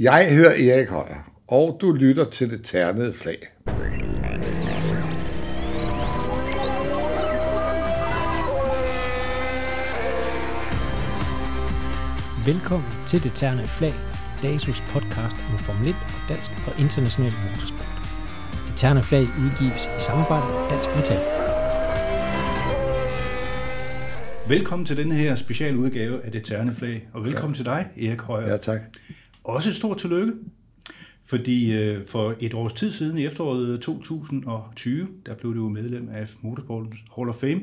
[0.00, 3.38] Jeg hører Erik Højer, og du lytter til det ternede flag.
[12.46, 13.92] Velkommen til Det Terne Flag,
[14.42, 17.98] DASUS podcast om Formel 1 og dansk og international motorsport.
[18.66, 21.20] Det Terne Flag udgives i samarbejde med Dansk Metal.
[24.48, 27.56] Velkommen til denne her speciale udgave af Det Terne Flag, og velkommen ja.
[27.56, 28.50] til dig, Erik Højer.
[28.50, 28.80] Ja, tak.
[29.48, 30.32] Også et stort tillykke,
[31.24, 36.28] fordi øh, for et års tid siden, i efteråret 2020, der blev du medlem af
[36.42, 37.60] Motorsportens Hall of Fame.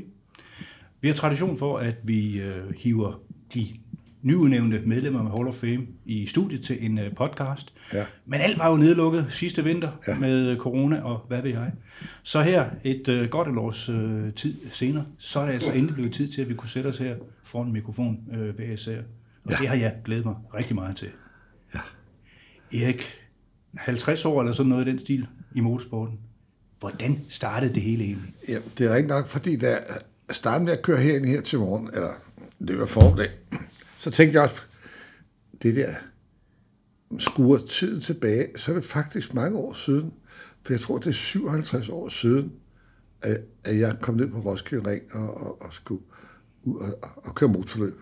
[1.01, 3.21] Vi har tradition for, at vi øh, hiver
[3.53, 3.67] de
[4.21, 7.73] nyudnævnte medlemmer med Hall of Fame i studiet til en øh, podcast.
[7.93, 8.05] Ja.
[8.25, 10.19] Men alt var jo nedlukket sidste vinter Ja.
[10.19, 11.71] med corona og hvad ved jeg.
[12.23, 15.93] Så her, et øh, godt et års øh, tid senere, så er det altså endelig
[15.93, 18.97] blevet tid til, at vi kunne sætte os her foran en mikrofon øh, hver især.
[19.43, 19.57] Og ja.
[19.57, 21.07] det har jeg glædet mig rigtig meget til.
[22.73, 23.13] Erik,
[23.77, 26.19] 50 år eller sådan noget i den stil i motorsporten.
[26.79, 28.33] Hvordan startede det hele egentlig?
[28.47, 29.69] Ja, det er rigtig nok, fordi da
[30.27, 32.11] jeg startede med at køre herind her til morgen, eller
[32.67, 33.29] det var formiddag,
[33.99, 34.61] så tænkte jeg også,
[35.63, 35.93] det der
[37.17, 40.13] skuer tiden tilbage, så er det faktisk mange år siden,
[40.63, 42.51] for jeg tror, det er 57 år siden,
[43.21, 46.03] at, at jeg kom ned på Roskilde Ring og, og, og skulle
[46.63, 48.01] ud og, og køre motorløb.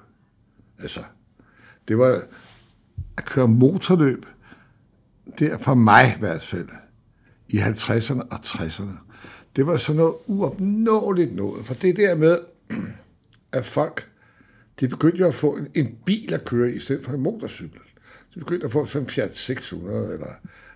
[0.79, 1.03] Altså,
[1.87, 2.23] det var
[3.17, 4.25] at køre motorløb,
[5.39, 6.69] det for mig i hvert fald,
[7.49, 8.97] i 50'erne og 60'erne.
[9.55, 12.39] Det var sådan noget uopnåeligt noget, for det der med,
[13.51, 14.09] at folk,
[14.79, 17.79] de begyndte jo at få en, en bil at køre i, stedet for en motorcykel.
[18.33, 20.29] De begyndte at få sådan en Fiat 600, eller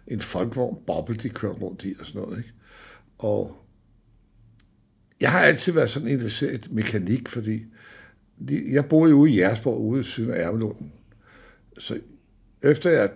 [0.08, 2.38] en folkevogn boble, de kørte rundt i og sådan noget.
[2.38, 2.54] Ikke?
[3.18, 3.58] Og
[5.22, 7.64] jeg har altid været sådan interesseret i mekanik, fordi
[8.50, 10.94] de, jeg boede jo ude i Jersborg, ude i siden af Ærmelunden.
[11.80, 12.00] Så
[12.64, 13.10] efter jeg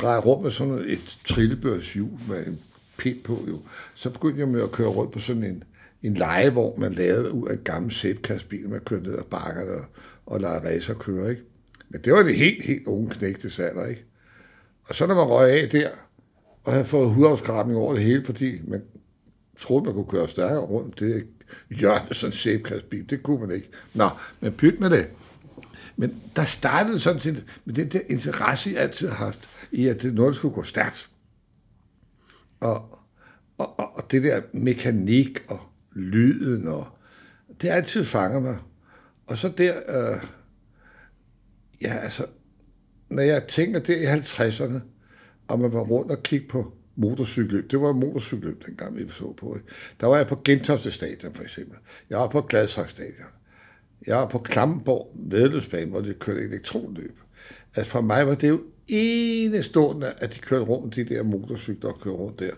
[0.00, 2.60] drejer rundt med sådan et trillebørshjul med en
[2.96, 3.60] pind på, jo,
[3.94, 5.64] så begyndte jeg med at køre rundt på sådan en,
[6.02, 9.84] en legevogn, man lavede ud af en gammel sæbkastbil, man kørte ned ad bakkerne og,
[10.26, 11.42] og lavede racer køre, ikke?
[11.88, 14.04] Men det var det helt, helt unge knægtes alder, ikke?
[14.88, 15.90] Og så når man røg af der,
[16.64, 18.82] og havde fået hudafskrabning over det hele, fordi man
[19.60, 21.26] troede, man kunne køre stærkere rundt, det
[21.70, 23.68] hjørne sådan en sæbkastbil, det kunne man ikke.
[23.94, 24.08] Nå,
[24.40, 25.08] men pyt med det.
[25.96, 30.02] Men der startede sådan set med den der interesse, jeg altid har haft, i at
[30.02, 31.10] det noget skulle gå stærkt.
[32.60, 32.98] Og,
[33.58, 35.60] og, og, og det der mekanik og
[35.92, 36.86] lyden, og
[37.60, 38.58] det har altid fanger mig.
[39.26, 40.22] Og så der, øh,
[41.82, 42.26] ja altså,
[43.08, 44.80] når jeg tænker det i 50'erne,
[45.48, 47.70] og man var rundt og kigge på motorcykeløb.
[47.70, 49.54] Det var motorcykelløb, dengang vi så på.
[49.54, 49.68] Ikke?
[50.00, 51.76] Der var jeg på Gentofte Stadion, for eksempel.
[52.10, 53.28] Jeg var på Gladsaxe Stadion.
[54.06, 57.18] Jeg var på Klampenborg Vedløbsbane, hvor de kørte elektronløb.
[57.74, 62.00] Altså for mig var det jo enestående, at de kørte rundt de der motorcykler og
[62.00, 62.54] kørte rundt der.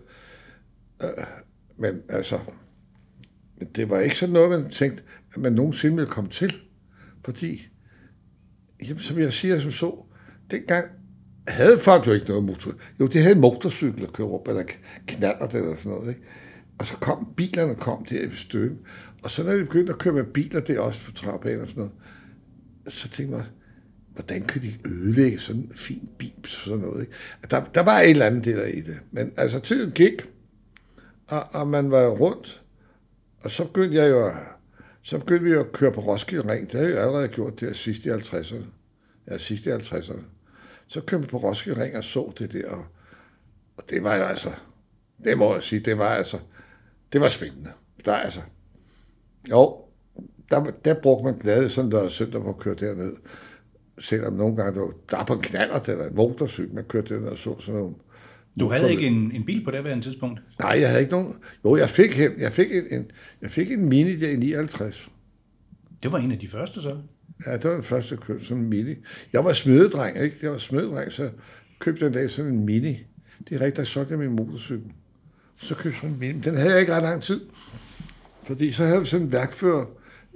[1.02, 1.08] Øh,
[1.76, 2.38] Men altså,
[3.76, 5.02] det var ikke sådan noget, man tænkte,
[5.34, 6.54] at man nogensinde ville komme til.
[7.24, 7.68] Fordi,
[8.88, 10.04] jamen, som jeg siger som så,
[10.50, 10.86] dengang
[11.48, 12.72] havde folk jo ikke noget motor.
[13.00, 14.64] Jo, de havde en motorcykel at køre rundt, eller
[15.06, 16.08] knaller det eller sådan noget.
[16.08, 16.20] Ikke?
[16.78, 18.78] Og så kom bilerne kom der i støm.
[19.22, 21.68] Og så når de begyndte at køre med biler, det er også på trappen og
[21.68, 21.92] sådan noget,
[22.88, 23.46] så tænkte jeg,
[24.14, 27.12] hvordan kan de ødelægge sådan en fin bil, sådan noget, ikke?
[27.50, 29.00] Der, der var et eller andet det der i det.
[29.10, 30.12] Men altså, tiden gik,
[31.28, 32.62] og, og man var rundt,
[33.40, 34.30] og så begyndte jeg jo
[35.02, 36.66] så begyndte vi jo at køre på Roskilde Ring.
[36.66, 38.64] Det havde jeg jo allerede gjort der sidst i 50'erne.
[39.30, 40.22] Ja, sidst i 50'erne.
[40.86, 42.84] Så kørte vi på Roskilde Ring og så det der, og,
[43.76, 44.50] og det var jo altså,
[45.24, 46.38] det må jeg sige, det var altså,
[47.12, 47.72] det var spændende.
[48.04, 48.40] Der altså,
[49.50, 49.84] jo,
[50.50, 53.16] der, der brugte man glade sådan der søndag på at køre derned.
[53.98, 57.14] Selvom nogle gange, der, var, der er på en knaller, eller en motorcykel, man kørte
[57.14, 57.94] derned og så sådan nogle.
[58.60, 60.40] Du havde ikke en, en bil på det værende tidspunkt?
[60.58, 61.34] Nej, jeg havde ikke nogen.
[61.64, 63.10] Jo, jeg fik, en, jeg fik, en, en,
[63.42, 65.10] jeg fik en Mini der i 59.
[66.02, 66.96] Det var en af de første så.
[67.46, 68.94] Ja, det var den første, jeg købte sådan en Mini.
[69.32, 70.36] Jeg var smededreng, ikke?
[70.42, 71.30] Jeg var smededreng, så
[71.78, 73.06] købte jeg en dag sådan en Mini.
[73.48, 74.92] Det er rigtigt, der solgte jeg min motorcykel.
[75.56, 76.40] Så købte jeg sådan en Mini.
[76.40, 77.40] Den havde jeg ikke ret lang tid.
[78.42, 79.86] Fordi så havde vi sådan en værkfører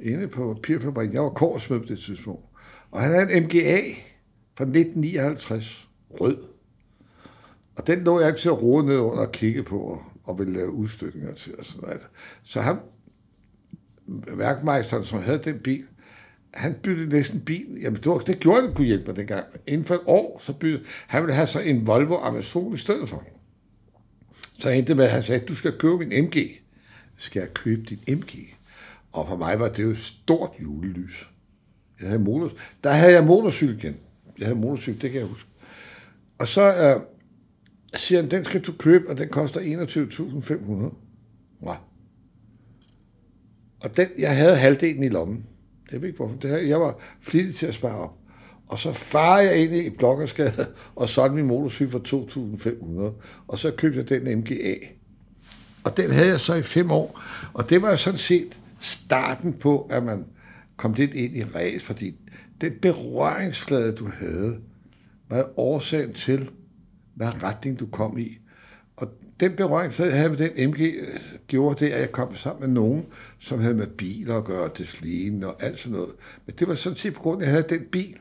[0.03, 1.15] inde på papirfabrikken.
[1.15, 2.45] Jeg var korsmed på det tidspunkt.
[2.91, 3.81] Og han havde en MGA
[4.57, 5.89] fra 1959.
[6.11, 6.37] Rød.
[7.77, 10.71] Og den lå jeg altid at rode ned under og kigge på og, ville lave
[10.71, 12.09] udstykninger til og sådan noget.
[12.43, 12.77] Så han,
[14.37, 15.85] værkmesteren, som havde den bil,
[16.55, 17.79] han byttede næsten bilen.
[17.79, 19.45] Jamen, det, var, det gjorde han kunne hjælpe mig dengang.
[19.67, 23.09] Inden for et år, så byttede han ville have så en Volvo Amazon i stedet
[23.09, 23.25] for.
[24.59, 26.37] Så endte med, at han sagde, du skal købe min MG.
[27.19, 28.55] Skal jeg købe din MG?
[29.13, 31.29] Og for mig var det jo et stort julelys.
[32.01, 32.53] Jeg havde motor,
[32.85, 33.97] der havde jeg motorcykel igen.
[34.39, 35.49] Jeg havde motorcykel, det kan jeg huske.
[36.39, 37.01] Og så øh,
[37.95, 40.95] siger han, den skal du købe, og den koster 21.500.
[41.67, 41.75] Ja.
[43.81, 45.47] Og den, jeg havde halvdelen i lommen.
[45.91, 46.37] Det ved ikke hvorfor.
[46.37, 48.13] Det her, jeg var flittig til at spare op.
[48.69, 50.67] Og så farer jeg ind i Blokkerskade
[50.97, 51.99] og solgte min motorcykel for
[53.09, 53.25] 2.500.
[53.49, 54.75] Og så købte jeg den MGA.
[55.85, 57.21] Og den havde jeg så i fem år.
[57.53, 60.25] Og det var jo sådan set starten på, at man
[60.77, 62.15] kom lidt ind i ræs, fordi
[62.61, 64.61] den berøringsflade, du havde,
[65.29, 66.51] var årsagen til,
[67.15, 68.39] hvad retning du kom i.
[68.97, 69.09] Og
[69.41, 72.75] den berøringsflade, jeg havde med den MG, øh, gjorde det, at jeg kom sammen med
[72.75, 73.07] nogen,
[73.39, 76.15] som havde med biler at gøre, det sline og alt sådan noget.
[76.47, 78.17] Men det var sådan set på grund af, at jeg havde den bil.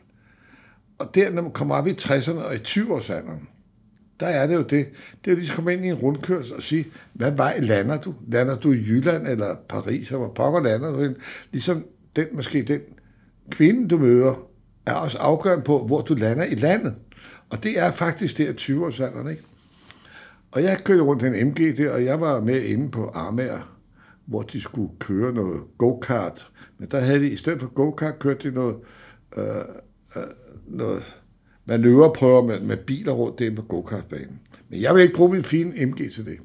[1.00, 3.50] Og der, når man kommer op i 60'erne og i 20-årsalderen,
[4.20, 4.70] der er det jo det.
[5.26, 8.02] Det er jo lige at komme ind i en rundkørsel og sige, hvad vej lander
[8.02, 8.16] du?
[8.28, 11.16] Lander du i Jylland eller Paris, eller hvor pokker lander du hen?
[11.52, 12.82] Ligesom den, måske den
[13.50, 14.48] kvinde, du møder,
[14.86, 16.96] er også afgørende på, hvor du lander i landet.
[17.50, 19.44] Og det er faktisk der 20-årsalderen, ikke?
[20.52, 23.78] Og jeg kørte rundt en MG der, og jeg var med inde på Amager,
[24.26, 26.52] hvor de skulle køre noget go-kart.
[26.78, 28.76] Men der havde de, i stedet for go-kart, kørte de noget,
[29.38, 29.46] øh,
[30.16, 30.24] øh,
[30.68, 31.16] noget
[31.66, 34.40] manøvreprøver med, med biler rundt derinde på go-kartbanen.
[34.70, 36.38] Men jeg vil ikke bruge min fine MG til det.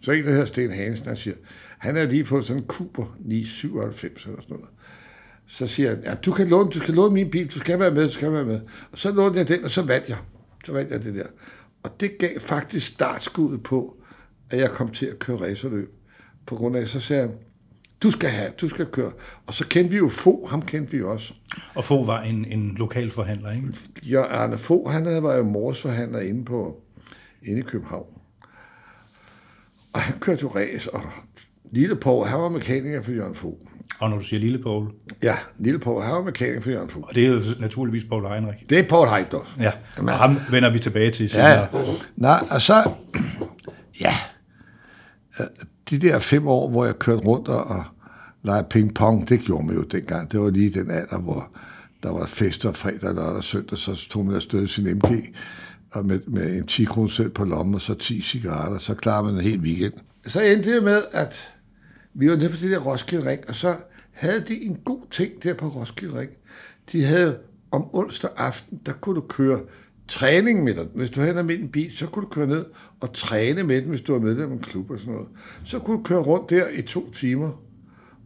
[0.00, 1.36] Så en, der hedder Sten Hansen, han siger,
[1.78, 4.73] han har lige fået sådan en Cooper 997 eller sådan noget.
[5.46, 7.90] Så siger han, ja, du kan låne, du skal låne min bil, du skal være
[7.90, 8.60] med, du skal være med.
[8.92, 10.18] Og så lånte jeg den, og så vandt jeg.
[10.64, 11.26] Så vandt jeg det der.
[11.82, 13.96] Og det gav faktisk startskuddet på,
[14.50, 15.94] at jeg kom til at køre racerløb.
[16.46, 17.32] På grund af, så sagde han,
[18.02, 19.12] du skal have, du skal køre.
[19.46, 21.34] Og så kendte vi jo Fo, ham kendte vi også.
[21.74, 23.68] Og Fo var en, en lokal forhandler, ikke?
[24.10, 26.82] Ja, Arne Fo, han havde, var jo mors forhandler inde, på,
[27.42, 28.06] inde i København.
[29.92, 31.02] Og han kørte jo race, og
[31.70, 33.68] Lille Poul, han var mekaniker for Jørgen Fo.
[33.98, 34.90] Og når du siger Lille Poul?
[35.22, 37.00] Ja, Lille Poul, han var mekaniker for Jørgen Fo.
[37.00, 38.62] Og det er jo naturligvis Paul Heinrich.
[38.70, 39.56] Det er Paul Heidorf.
[39.60, 41.48] Ja, og ham vender vi tilbage til senere.
[41.48, 41.66] Ja,
[42.16, 42.90] nej, og så,
[44.00, 44.14] ja,
[45.90, 47.84] de der fem år, hvor jeg kørte rundt og
[48.42, 50.32] legede ping-pong, det gjorde man jo dengang.
[50.32, 51.48] Det var lige den alder, hvor
[52.02, 55.34] der var fester fredag, lørdag og søndag, så tog man afsted sin MG
[55.92, 59.34] og med, med en 10 kroner på lommen, og så 10 cigaretter, så klarer man
[59.34, 59.92] en hel weekend.
[60.26, 61.53] Så endte det med, at
[62.14, 63.76] vi var nede på det der Roskilde Ring, og så
[64.12, 66.30] havde de en god ting der på Roskilde Ring.
[66.92, 67.38] De havde
[67.70, 69.60] om onsdag aften, der kunne du køre
[70.08, 70.86] træning med dig.
[70.94, 72.64] Hvis du havde en almindelig bil, så kunne du køre ned
[73.00, 75.28] og træne med den, hvis du var medlem af en klub og sådan noget.
[75.64, 77.62] Så kunne du køre rundt der i to timer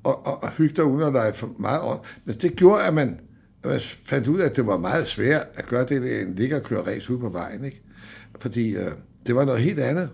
[0.04, 2.00] og, og, og hygge dig uden at lege for meget ånd.
[2.24, 3.20] Men det gjorde, at man,
[3.62, 6.56] at man fandt ud af, at det var meget svært at gøre det, end ligge
[6.56, 7.64] og køre race ud på vejen.
[7.64, 7.82] Ikke?
[8.38, 8.90] Fordi øh,
[9.26, 10.10] det var noget helt andet.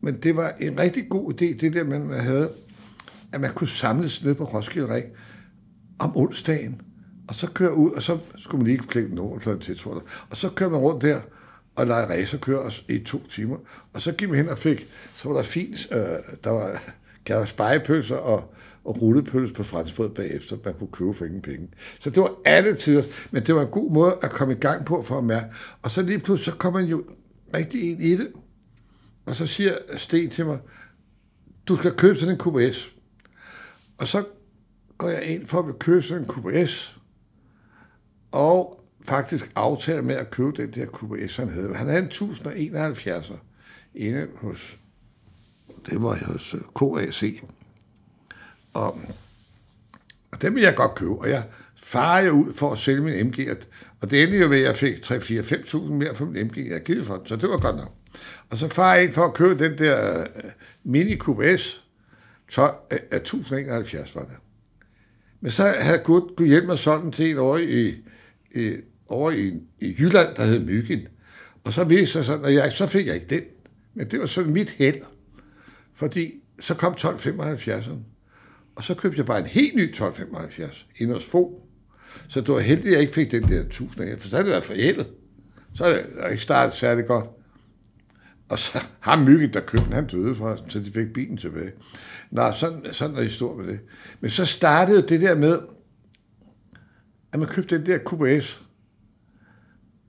[0.00, 2.50] Men det var en rigtig god idé, det der, man havde,
[3.34, 5.06] at man kunne samles ned på Roskilde Ring
[5.98, 6.80] om onsdagen,
[7.28, 10.04] og så køre ud, og så skulle man lige klikke nogen til tilsvarende.
[10.30, 11.20] Og så kører man rundt der,
[11.76, 13.56] og lege racerkører os i to timer.
[13.92, 14.86] Og så gik man hen og fik,
[15.16, 15.98] så var der fint, øh,
[16.44, 16.82] der var,
[17.26, 18.54] der var spejepølser og,
[18.84, 21.68] og rullepølse på franskbrød bagefter, man kunne købe for ingen penge.
[22.00, 24.86] Så det var alle tider, men det var en god måde at komme i gang
[24.86, 25.46] på for at mærke.
[25.82, 27.04] Og så lige pludselig, så kom man jo
[27.54, 28.28] rigtig ind i det.
[29.26, 30.58] Og så siger Sten til mig,
[31.68, 32.93] du skal købe sådan en QBS.
[33.98, 34.24] Og så
[34.98, 36.98] går jeg ind for at købe sådan en QBS,
[38.32, 41.74] og faktisk aftaler med at købe den der QBS, han havde.
[41.74, 43.36] Han havde en 1071'er
[43.94, 44.78] inde hos,
[45.90, 47.42] det var hos øh, KAC.
[48.74, 49.00] Og,
[50.32, 51.44] og den ville jeg godt købe, og jeg
[51.76, 53.56] farer ud for at sælge min MG,
[54.00, 56.84] og det endte jo med, at jeg fik 3-4-5.000 mere for min MG, jeg havde
[56.84, 57.92] givet for den, så det var godt nok.
[58.50, 60.26] Og så farer jeg ind for at købe den der øh,
[60.84, 61.83] Mini QBS,
[62.50, 64.36] så uh, 1071 var det.
[65.40, 67.94] Men så havde Gud, Gud hjælpe mig sådan til en over i,
[68.54, 68.72] i,
[69.08, 71.00] over i, i Jylland, der hed Myggen.
[71.64, 73.42] Og så viste sig sådan, at jeg, så fik jeg ikke den.
[73.94, 75.00] Men det var sådan mit held.
[75.94, 77.98] Fordi så kom 1275'eren.
[78.76, 81.60] Og så købte jeg bare en helt ny 1275 ind hos Fogh.
[82.28, 84.50] Så det var heldigt, at jeg ikke fik den der 1000 for så havde det
[84.50, 85.06] været forældet.
[85.74, 87.24] Så havde jeg ikke startet særlig godt.
[88.48, 91.72] Og så ham Myggen, der købte den, han døde fra, så de fik bilen tilbage.
[92.34, 93.80] Nå, sådan, sådan er historien med det.
[94.20, 95.58] Men så startede det der med,
[97.32, 98.60] at man købte den der QBS.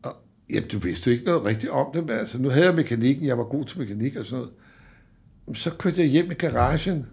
[0.04, 0.16] Og
[0.50, 3.38] jamen, du vidste ikke noget rigtigt om det, men altså, nu havde jeg mekanikken, jeg
[3.38, 4.46] var god til mekanik og sådan
[5.46, 5.58] noget.
[5.58, 7.06] Så kørte jeg hjem i garagen,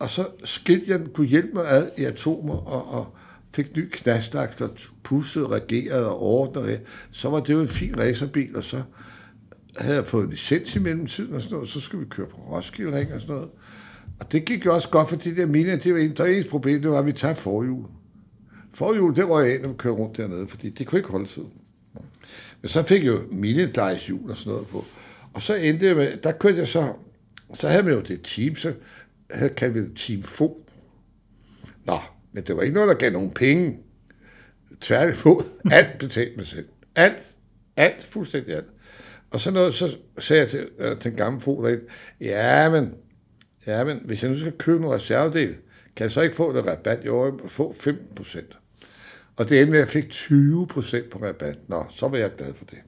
[0.00, 3.16] og så skilte jeg kunne hjælpe mig ad i atomer, og, og
[3.54, 4.68] fik ny knastaks, der
[5.02, 6.80] pussede, regerede og ordnede.
[7.10, 8.82] Så var det jo en fin racerbil, og så
[9.76, 12.36] havde jeg fået licens i mellemtiden og sådan noget, og så skulle vi køre på
[12.36, 13.50] Roskilde Ring og sådan noget.
[14.20, 16.50] Og det gik jo også godt, for det der mine, det var en, der eneste
[16.50, 17.84] problem, det var, at vi tabte forhjul.
[18.74, 21.26] Forhjul, det røg jeg af, når vi kørte rundt dernede, fordi det kunne ikke holde
[21.26, 21.42] tid.
[22.62, 24.84] Men så fik jeg jo minedejshjul og sådan noget på.
[25.32, 26.92] Og så endte jeg med, der kørte jeg så,
[27.54, 28.74] så havde man jo det team, så
[29.30, 30.66] havde kaldt vi det Team Fo.
[31.84, 31.98] Nå,
[32.32, 33.78] men det var ikke noget, der gav nogen penge.
[34.80, 36.68] Tværtimod, alt betalte mig selv.
[36.96, 37.18] Alt,
[37.76, 38.66] alt, fuldstændig alt.
[39.30, 41.84] Og så, noget, så sagde jeg til, øh, til den gamle fod derinde,
[42.20, 42.94] ja, men,
[43.66, 45.56] ja, men hvis jeg nu skal købe en reservedel,
[45.96, 47.04] kan jeg så ikke få det rabat?
[47.06, 48.56] Jo, jeg må få 15 procent.
[49.36, 51.68] Og det endte med, at jeg fik 20 procent på rabat.
[51.68, 52.78] Nå, så var jeg glad for det.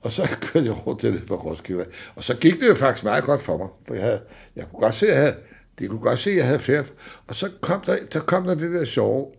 [0.00, 1.86] Og så kørte jeg rundt til det på Roskilde.
[2.14, 4.20] Og så gik det jo faktisk meget godt for mig, for jeg, havde,
[4.56, 5.36] jeg kunne godt se, at jeg havde,
[5.78, 6.86] de kunne godt se, at jeg havde færd.
[7.26, 9.32] Og så kom der, der kom der det der sjove.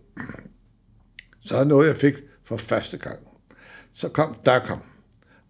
[1.44, 3.18] Så er noget, jeg fik for første gang.
[3.94, 4.82] Så kom der kom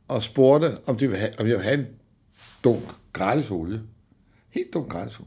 [0.08, 1.86] og spurgte, om, de ville have, om jeg ville have en
[2.64, 3.82] dunk gratis olie.
[4.50, 5.20] Helt dunk gratis.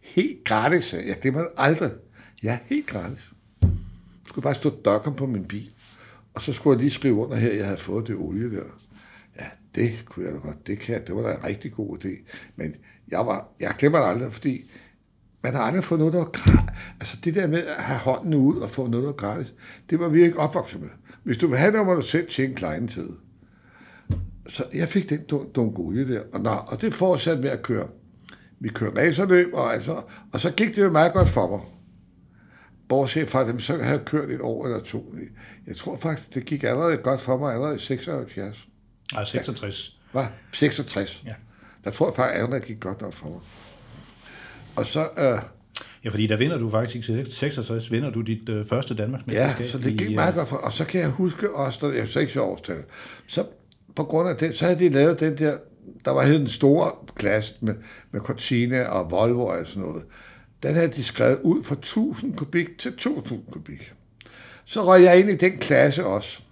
[0.00, 1.22] Helt gratis, ja, jeg.
[1.22, 1.90] Det må aldrig.
[2.42, 3.32] Ja, helt gratis.
[3.62, 3.70] Jeg
[4.26, 5.70] skulle bare stå dokken på min bil.
[6.34, 8.64] Og så skulle jeg lige skrive under her, at jeg havde fået det olie der.
[9.40, 10.66] Ja, det kunne jeg da godt.
[10.66, 11.06] Det, kan jeg.
[11.06, 12.30] det var da en rigtig god idé.
[12.56, 12.74] Men
[13.08, 14.70] jeg, var, jeg glemmer det aldrig, fordi
[15.42, 16.70] man har aldrig fået noget, der var gratis.
[17.00, 19.54] Altså det der med at have hånden ud og få noget, der var gratis,
[19.90, 20.88] det var vi ikke opvokset med.
[21.22, 23.08] Hvis du vil have noget, må du selv tjene kleine tid.
[24.48, 25.20] Så jeg fik den
[25.56, 27.88] dunk olie der, og, nå, og det fortsatte med at køre.
[28.60, 30.02] Vi kørte racerløb, og, altså,
[30.32, 31.60] og så gik det jo meget godt for mig.
[32.88, 35.14] Bortset fra, at så havde jeg kørt et år eller to.
[35.66, 38.66] Jeg tror faktisk, det gik allerede godt for mig allerede i 76.
[39.12, 39.96] Nej, 66.
[40.12, 40.24] Hvad?
[40.52, 41.22] 66?
[41.26, 41.34] Ja.
[41.84, 43.40] Der tror jeg faktisk allerede, det gik godt nok for mig.
[44.76, 45.00] Og så...
[45.18, 45.42] Øh,
[46.04, 49.66] Ja, fordi der vinder du faktisk i 66, vinder du dit øh, første Danmarksmesterskab.
[49.66, 50.56] Ja, så det gik i, meget godt for.
[50.56, 52.84] Og så kan jeg huske også, da jeg er 6 årstal,
[53.28, 53.44] så
[53.96, 55.56] på grund af det, så havde de lavet den der,
[56.04, 57.74] der var en store klasse med,
[58.10, 60.04] med Cortina og Volvo og sådan noget.
[60.62, 63.92] Den havde de skrevet ud fra 1000 kubik til 2000 kubik.
[64.64, 66.42] Så røg jeg ind i den klasse også.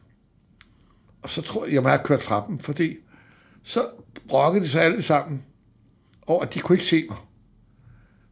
[1.23, 2.97] Og så tror jeg, jeg må have kørt fra dem, fordi
[3.62, 3.87] så
[4.28, 5.42] brokkede de sig alle sammen
[6.26, 7.18] over, at de kunne ikke se mig.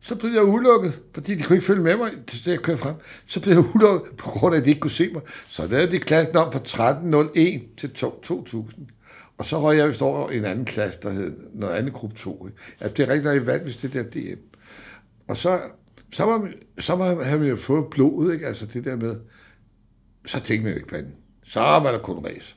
[0.01, 2.13] Så blev jeg udelukket, fordi de kunne ikke følge med mig,
[2.45, 2.95] da jeg kørte frem.
[3.27, 5.23] Så blev jeg udelukket, på grund af, at de ikke kunne se mig.
[5.49, 8.87] Så lavede de klassen om fra 1301 til 2000.
[9.39, 12.17] Og så røg jeg vist over i en anden klasse, der hed noget andet gruppe
[12.17, 12.49] 2.
[12.81, 14.41] Ja, det er rigtig nok i vand, hvis det der DM.
[15.29, 15.61] Og så,
[16.13, 18.47] så, var, så var, havde man jo fået blodet, ikke?
[18.47, 19.17] altså det der med,
[20.27, 21.15] så tænkte man jo ikke på den.
[21.45, 22.57] Så var der kun race.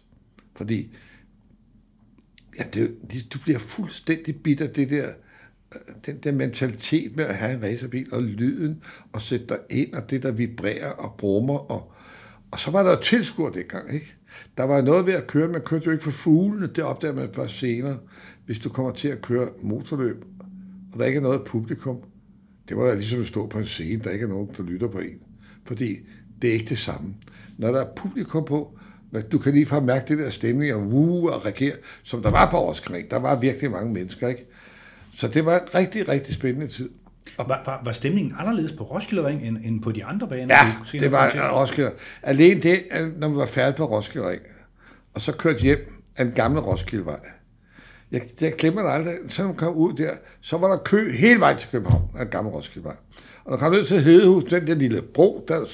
[0.56, 0.96] Fordi,
[2.60, 2.98] ja, det,
[3.34, 5.10] du bliver fuldstændig bitter, det der,
[5.76, 8.84] øh, den der mentalitet med at have en racerbil, og lyden,
[9.14, 11.92] og sætte dig ind, og det, der vibrerer og brummer, og,
[12.52, 14.16] og så var der tilskuer dengang, ikke?
[14.60, 17.30] Der var noget ved at køre, man kørte jo ikke for fuglene, det opdager man
[17.36, 17.98] bare senere,
[18.46, 20.26] hvis du kommer til at køre motorløb,
[20.94, 21.98] og der ikke er noget publikum.
[22.70, 25.00] Det var ligesom at stå på en scene, der ikke er nogen, der lytter på
[25.00, 25.20] en.
[25.66, 25.96] Fordi
[26.42, 27.16] det er ikke det samme.
[27.58, 28.78] Når der er publikum på,
[29.32, 32.52] du kan lige fra mærke det der stemning og wuh og reagere, som der var
[32.52, 33.12] på Årskring.
[33.12, 34.46] Der var virkelig mange mennesker, ikke?
[35.14, 36.90] Så det var en rigtig, rigtig spændende tid.
[37.40, 40.56] Og var, var, var stemningen anderledes på Roskilde Ring end, end på de andre baner?
[40.56, 41.92] Ja, det var Roskilde.
[42.24, 42.84] Alene det,
[43.18, 44.42] når vi var færdige på Roskilde Ring,
[45.14, 47.20] og så kørte hjem af den gamle Roskildevej.
[48.12, 49.16] Jeg, jeg glemmer det aldrig.
[49.28, 52.26] Så når man kom ud der, så var der kø hele vejen til København af
[52.26, 52.96] den gamle Roskildevej.
[53.46, 55.66] Og når man kom ned til Hedehus, den der lille bro, der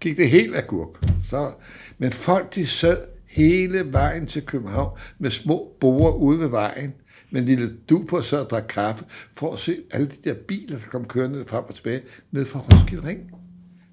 [0.00, 0.88] gik det helt agurk.
[1.30, 1.50] Så,
[1.98, 2.98] men folk, de sad
[3.28, 6.94] hele vejen til København med små borer ude ved vejen,
[7.30, 10.34] med en lille du på så og drak kaffe, for at se alle de der
[10.48, 13.20] biler, der kom kørende frem og tilbage, ned fra Roskilde Ring.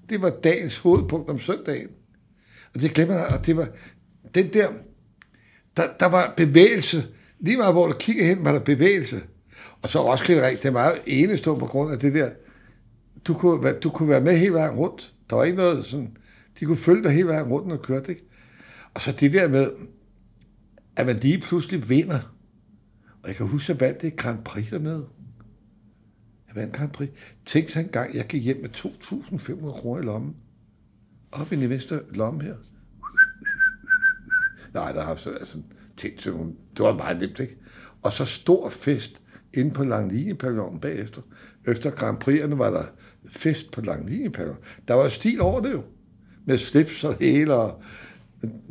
[0.08, 1.88] Det var dagens hovedpunkt om søndagen.
[2.74, 3.68] Og det glemmer jeg, og det var
[4.34, 4.68] den der,
[5.76, 7.06] der, der var bevægelse.
[7.40, 9.22] Lige meget hvor du kigger hen, var der bevægelse.
[9.82, 12.30] Og så Roskilde Ring, det var jo enestående på grund af det der,
[13.26, 15.12] du kunne, du kunne være med hele vejen rundt.
[15.30, 16.16] Der var ikke noget sådan,
[16.60, 18.24] de kunne følge dig hele vejen rundt, når du kørte, ikke?
[18.94, 19.70] Og så det der med,
[20.96, 22.37] at man lige pludselig vinder.
[23.22, 25.06] Og jeg kan huske, at jeg vandt det Grand Prix dernede.
[26.48, 27.10] Jeg vandt Grand Prix.
[27.46, 30.36] Tænk så en gang, jeg gik hjem med 2.500 kroner i lommen.
[31.32, 32.54] Op i den venstre lomme her.
[34.74, 35.58] Nej, der har så altså,
[35.96, 37.56] tænkt til nogle, det var meget nemt, ikke?
[38.02, 39.22] Og så stor fest
[39.54, 41.22] inde på Langlinjepavillonen bagefter.
[41.66, 42.84] Efter Grand Prix'erne var der
[43.28, 44.62] fest på Langlinjepavillonen.
[44.88, 45.82] Der var stil over det jo.
[46.44, 47.54] Med slips og hele.
[47.54, 47.82] Og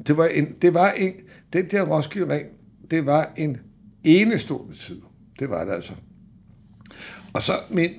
[0.07, 1.13] det var en, det var en,
[1.53, 2.47] den der Roskilde Ring,
[2.91, 3.57] det var en
[4.03, 5.01] enestående tid.
[5.39, 5.93] Det var det altså.
[7.33, 7.91] Og så min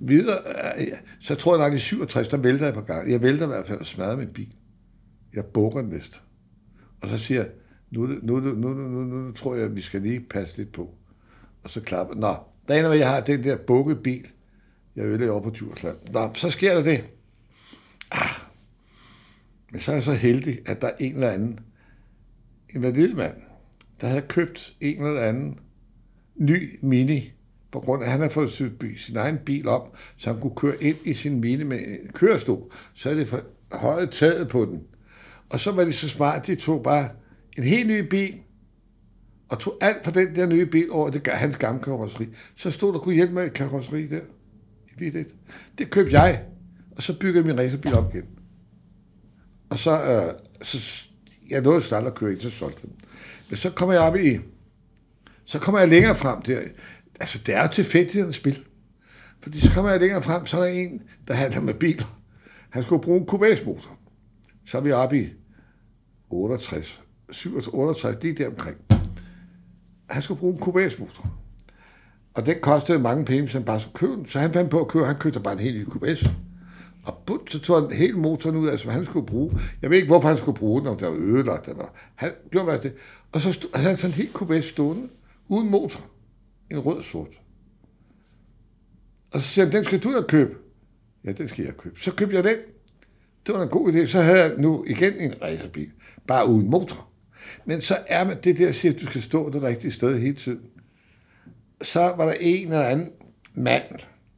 [0.00, 0.38] videre,
[0.78, 0.86] øh,
[1.20, 3.10] så tror jeg nok i 67, der vælter jeg på gang.
[3.10, 4.54] Jeg vælter i hvert fald og smadrer min bil.
[5.34, 6.22] Jeg bukker den vist.
[7.02, 7.50] Og så siger jeg,
[7.90, 10.72] nu, nu, nu, nu, nu, nu, nu tror jeg, at vi skal lige passe lidt
[10.72, 10.94] på.
[11.62, 12.36] Og så klapper Nå,
[12.68, 14.28] der ender, jeg har den der bukket bil.
[14.96, 15.96] Jeg ødelægger over på Djursland.
[16.12, 17.04] Nå, så sker der det.
[18.10, 18.30] Ah.
[19.72, 21.60] Men så er jeg så heldig, at der er en eller anden,
[22.74, 22.80] en
[23.16, 23.34] mand,
[24.04, 25.58] der havde købt en eller anden
[26.36, 27.32] ny Mini,
[27.72, 30.54] på grund af, at han havde fået syet sin egen bil op, så han kunne
[30.56, 33.40] køre ind i sin Mini med en kørestol, så er det for
[33.72, 34.82] højet taget på den.
[35.50, 37.08] Og så var det så smart, de tog bare
[37.58, 38.34] en helt ny bil,
[39.48, 42.26] og tog alt fra den der nye bil over det, hans gamle karosseri.
[42.56, 44.20] Så stod der kunne hjælpe med et karosseri der.
[44.88, 45.28] I vidt
[45.78, 46.42] Det købte jeg,
[46.96, 48.24] og så byggede jeg min racerbil op igen.
[49.70, 50.32] Og så, øh,
[50.62, 51.08] så
[51.50, 53.03] jeg nåede at starte at køre ind, så solgte den.
[53.50, 54.38] Men så kommer jeg op i,
[55.44, 56.60] så kommer jeg længere frem der.
[57.20, 58.64] Altså, det er jo tilfældigt spil.
[59.42, 62.20] Fordi så kommer jeg længere frem, så er der en, der handler med biler.
[62.70, 63.98] Han skulle bruge en kubæsmotor.
[64.66, 65.28] Så er vi oppe i
[66.30, 67.00] 68,
[67.30, 68.76] 67, 68, lige der omkring.
[70.10, 71.38] Han skulle bruge en kubæsmotor.
[72.34, 74.26] Og det kostede mange penge, hvis han bare skulle købe den.
[74.26, 76.24] Så han fandt på at købe, han købte bare en helt ny kubæs.
[77.04, 79.58] Og but, så tog han hele motoren ud altså, af, som han skulle bruge.
[79.82, 82.64] Jeg ved ikke, hvorfor han skulle bruge den, om der var ødelagt eller Han gjorde
[82.64, 82.94] hvad det.
[83.32, 85.08] Og så stod, han sådan en helt kubæs stående,
[85.48, 86.00] uden motor.
[86.70, 87.40] En rød sort.
[89.32, 90.54] Og så siger han, den skal du da købe.
[91.24, 92.00] Ja, den skal jeg købe.
[92.00, 92.56] Så købte jeg den.
[93.46, 94.06] Det var en god idé.
[94.06, 95.90] Så havde jeg nu igen en racerbil,
[96.26, 97.08] bare uden motor.
[97.64, 100.36] Men så er man det der, siger, at du skal stå det rigtige sted hele
[100.36, 100.60] tiden.
[101.82, 103.12] Så var der en eller anden
[103.54, 103.84] mand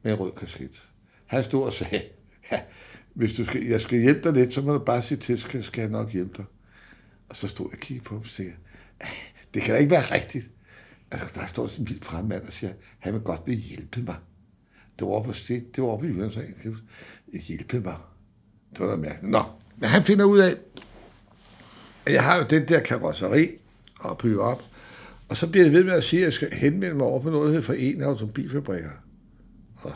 [0.03, 0.83] med en rød kasket.
[1.25, 2.01] Han stod og sagde,
[2.51, 2.59] ja,
[3.13, 5.63] hvis du skal, jeg skal hjælpe dig lidt, så må du bare sige til, skal,
[5.63, 6.45] skal jeg nok hjælpe dig.
[7.29, 8.53] Og så stod jeg og kiggede på ham og sagde,
[8.99, 9.09] ah,
[9.53, 10.49] det kan da ikke være rigtigt.
[11.11, 14.15] Altså, der står sådan en vild fremmand og siger, han vil godt vil hjælpe mig.
[14.99, 16.39] Det var oppe, det, det var oppe i Jylland, så
[17.33, 17.95] jeg hjælpe mig.
[18.71, 19.31] Det var da mærkeligt.
[19.31, 19.43] Nå,
[19.77, 20.55] men han finder ud af,
[22.05, 23.49] at jeg har jo den der karosseri
[23.99, 24.63] og bygge op,
[25.29, 27.29] og så bliver det ved med at sige, at jeg skal henvende mig over på
[27.29, 28.91] noget der hedder for en automobilfabrikker.
[29.75, 29.91] Og,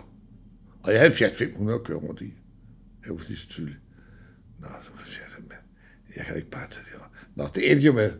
[0.83, 2.33] og jeg havde en Fiat 500 at køre rundt i.
[3.05, 3.79] Jeg var lige så tydeligt.
[4.59, 5.57] Nå, så siger jeg, men
[6.17, 7.09] jeg kan ikke bare tage det over.
[7.35, 8.13] Nå, det endte jo med,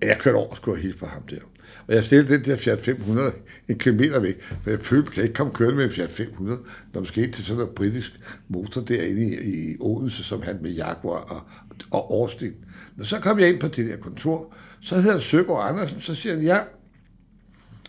[0.00, 1.40] at jeg kørte over og skulle hilse på ham der.
[1.86, 3.32] Og jeg stillede den der Fiat 500
[3.68, 6.60] en kilometer væk, for jeg følte, at jeg ikke komme kørende med en Fiat 500,
[6.92, 10.58] når man skal ind til sådan en britisk motor derinde i, i Odense, som han
[10.62, 11.42] med Jaguar og,
[11.90, 12.52] og Austin.
[12.96, 16.34] Når så kom jeg ind på det der kontor, så hedder Søgaard Andersen, så siger
[16.34, 16.60] han, ja,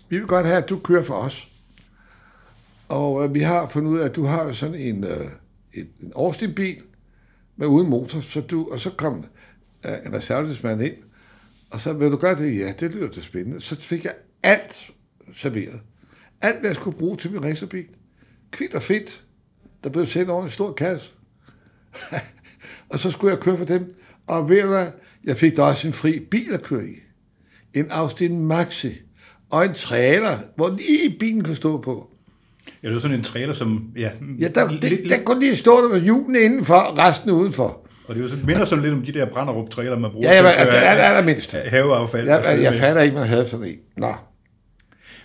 [0.09, 1.47] vi vil godt have, at du kører for os.
[2.87, 5.27] Og øh, vi har fundet ud af, at du har sådan en, øh,
[5.75, 6.81] en, en Austin-bil
[7.55, 9.25] med uden motor, så du, og så kom
[9.85, 10.95] øh, en reservelsesmand ind,
[11.71, 12.59] og så vil du gøre det?
[12.59, 13.61] Ja, det lyder til spændende.
[13.61, 14.91] Så fik jeg alt
[15.33, 15.79] serveret.
[16.41, 17.85] Alt, hvad jeg skulle bruge til min racerbil.
[18.51, 19.23] Kvidt og fedt.
[19.83, 21.11] Der blev sendt over en stor kasse.
[22.89, 23.95] og så skulle jeg køre for dem.
[24.27, 24.91] Og ved du?
[25.23, 26.95] Jeg fik da også en fri bil at køre i.
[27.73, 28.93] En Austin Maxi.
[29.49, 32.14] Og en trailer, hvor lige bilen kunne stå på.
[32.85, 33.83] Ja, det var sådan en trailer, som...
[33.97, 37.87] Ja, ja der, det, der kunne lige stå der med hjulene indenfor, resten udenfor.
[38.07, 40.27] Og det er jo sådan, minder sådan lidt om de der brænderup trailer man bruger
[40.27, 41.51] ja, ja, til at er, er, er mindst.
[41.51, 42.27] haveaffald.
[42.27, 43.77] Ja, jeg, jeg fatter ikke, man havde sådan en.
[43.97, 44.13] Nå.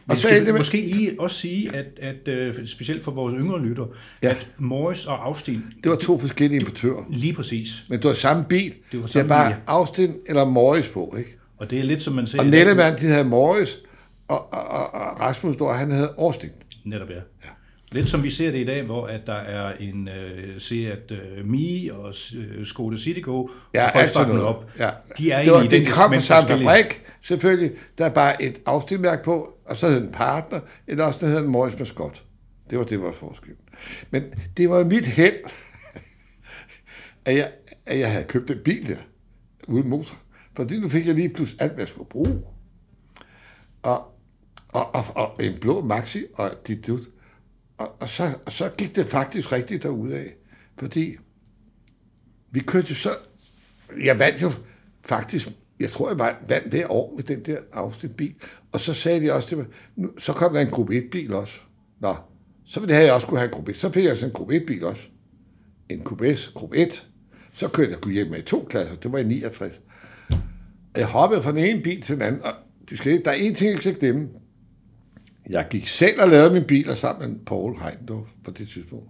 [0.08, 0.52] Og så skal med...
[0.52, 1.86] måske lige også sige, at,
[2.28, 3.84] at uh, specielt for vores yngre lytter,
[4.22, 4.28] ja.
[4.28, 5.62] at Morris og Austin...
[5.84, 7.04] Det var to forskellige importører.
[7.10, 7.84] Lige præcis.
[7.88, 8.74] Men det var samme bil.
[8.92, 9.72] Det var samme det er bare bil, ja.
[9.72, 11.36] Austin eller Morris på, ikke?
[11.58, 12.38] Og det er lidt som man ser...
[12.38, 13.78] Og Nettemann, de havde Morris,
[14.28, 16.50] og, og, og, og Rasmus Stor, han havde Austin.
[16.84, 17.14] Netop, ja.
[17.14, 17.50] ja.
[17.92, 21.46] Lidt som vi ser det i dag, hvor at der er en uh, Seat uh,
[21.46, 22.14] Mi og
[22.58, 24.42] uh, Skoda Citigo, ja, og folk noget.
[24.44, 24.70] op.
[24.78, 24.90] Ja.
[25.18, 27.72] De er det, var, det kom på samme fabrik, selvfølgelig.
[27.98, 31.42] Der er bare et afstilmærke på, og så hedder en partner, eller også der hedder
[31.42, 32.24] en Morris Mascot.
[32.70, 33.54] Det var det, var forskel.
[34.10, 34.24] Men
[34.56, 35.44] det var mit held,
[37.24, 37.50] at jeg,
[37.86, 38.96] at jeg havde købt en bil der,
[39.68, 40.16] uden motor.
[40.56, 42.42] Fordi nu fik jeg lige pludselig alt, hvad jeg skulle bruge.
[43.82, 44.09] Og,
[44.72, 47.02] og, og, og en blå maxi, og dit dut.
[47.78, 50.34] Og, og, så, og så gik det faktisk rigtigt af,
[50.78, 51.16] fordi
[52.50, 53.10] vi kørte så...
[54.02, 54.50] Jeg vandt jo
[55.04, 55.48] faktisk,
[55.80, 58.34] jeg tror, jeg var, vandt hver år med den der afsnitbil.
[58.72, 61.60] Og så sagde de også til mig, nu, så kom der en gruppe 1-bil også.
[62.00, 62.16] Nå,
[62.66, 63.76] så ville det have, jeg også kunne have en gruppe 1.
[63.76, 65.02] Så fik jeg sådan en gruppe 1-bil også.
[65.88, 67.08] En gruppe S, gruppe 1.
[67.52, 69.80] Så kørte jeg hjem med to klasser, det var i 69.
[70.96, 72.52] Jeg hoppede fra den ene bil til den anden, og
[72.90, 74.28] du skal, der er en ting, jeg skal glemme.
[75.50, 79.08] Jeg gik selv og lavede min bil sammen med Paul Heindorf på det tidspunkt.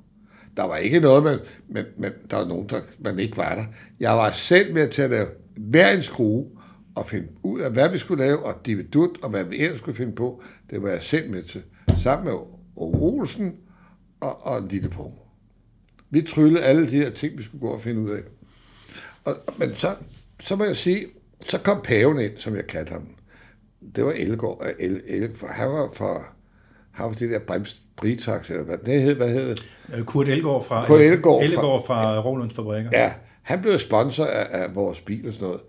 [0.57, 3.65] Der var ikke noget men, men, men der var nogen, der man ikke var der.
[4.01, 5.27] Jeg var selv med til at lave
[5.57, 6.47] hver en skrue
[6.95, 9.97] og finde ud af, hvad vi skulle lave, og dividut, og hvad vi ellers skulle
[9.97, 10.43] finde på.
[10.71, 11.63] Det var jeg selv med til.
[12.03, 12.35] Sammen med
[12.77, 13.55] Ove Olsen
[14.21, 15.13] og, og en lille på.
[16.11, 18.23] Vi tryllede alle de her ting, vi skulle gå og finde ud af.
[19.25, 19.97] Og, men så,
[20.41, 21.07] så må jeg sige,
[21.49, 23.09] så kom paven ind, som jeg kaldte ham
[23.97, 26.35] det var Elgård, El, El, for han var fra,
[26.91, 29.63] han var det der brems, Britax, eller hvad det hed, hvad hed det?
[29.95, 32.91] Øh, Kurt Elgård fra, Kurt Elgård Elgård fra, fra Rolands Fabrikker.
[32.93, 33.13] Ja,
[33.43, 35.61] han blev sponsor af, af vores bil og sådan noget.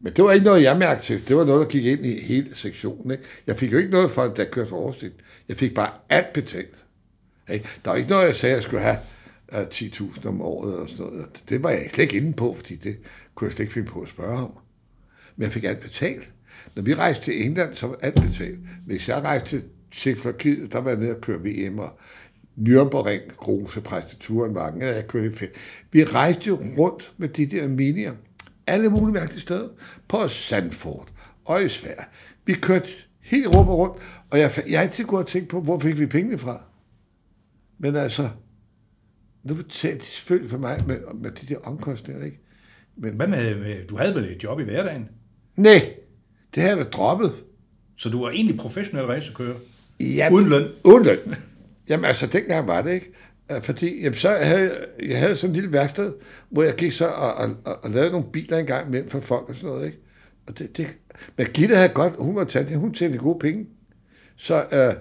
[0.00, 1.28] Men det var ikke noget, jeg mærkede til.
[1.28, 3.10] Det var noget, der gik ind i hele sektionen.
[3.10, 3.24] Ikke?
[3.46, 5.04] Jeg fik jo ikke noget for, der kørte for Aarhus.
[5.48, 6.74] Jeg fik bare alt betalt.
[7.52, 7.68] Ikke?
[7.84, 8.98] Der var ikke noget, jeg sagde, at jeg skulle have
[9.52, 11.42] uh, 10.000 om året eller sådan noget.
[11.48, 12.96] Det var jeg slet ikke inde på, fordi det
[13.34, 14.58] kunne jeg slet ikke finde på at spørge om.
[15.36, 16.30] Men jeg fik alt betalt.
[16.76, 18.58] Når vi rejste til England, så var alt betalt.
[18.86, 21.98] Hvis jeg rejste til Tjekkoslovakiet, der var jeg nede og køre VM, og
[22.58, 25.50] Nürnberg, Grose, Præsteturen, mange jeg kørte fedt.
[25.92, 28.12] Vi rejste rundt med de der minier,
[28.66, 29.68] alle mulige mærkelige steder,
[30.08, 31.08] på Sandford
[31.44, 32.04] og i Sverige.
[32.46, 32.88] Vi kørte
[33.20, 33.96] helt og rundt,
[34.30, 36.62] og jeg, jeg har altid gået og tænkt på, hvor fik vi pengene fra?
[37.78, 38.28] Men altså,
[39.42, 42.40] nu betalte de selvfølgelig for mig med, med de der omkostninger, ikke?
[42.96, 45.08] Men, Hvad med, med, du havde vel et job i hverdagen?
[45.56, 45.94] Nej,
[46.54, 47.32] det havde jeg droppet.
[47.96, 49.56] Så du var egentlig professionel racerkører?
[50.00, 50.68] Ja, Uden løn?
[50.84, 51.18] Uden løn.
[51.88, 53.12] Jamen altså, dengang var det ikke.
[53.62, 54.70] Fordi jamen, så havde
[55.02, 56.12] jeg havde sådan en lille værksted,
[56.50, 59.48] hvor jeg gik så og, og, og, og lavede nogle biler engang imellem for folk
[59.48, 59.86] og sådan noget.
[59.86, 59.98] Ikke?
[60.46, 60.86] Og det, det,
[61.36, 63.66] men Gitte havde godt, hun var tante, hun tjente gode penge.
[64.36, 64.94] Så øh,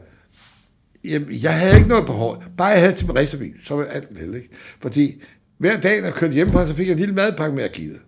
[1.12, 2.44] jamen, jeg havde ikke noget behov.
[2.58, 4.36] Bare jeg havde til min racerbil, så var alt vel.
[4.36, 4.50] Ikke?
[4.82, 5.22] Fordi
[5.58, 7.94] hver dag, når jeg kørte hjemmefra, så fik jeg en lille madpakke med at give
[7.94, 8.02] det.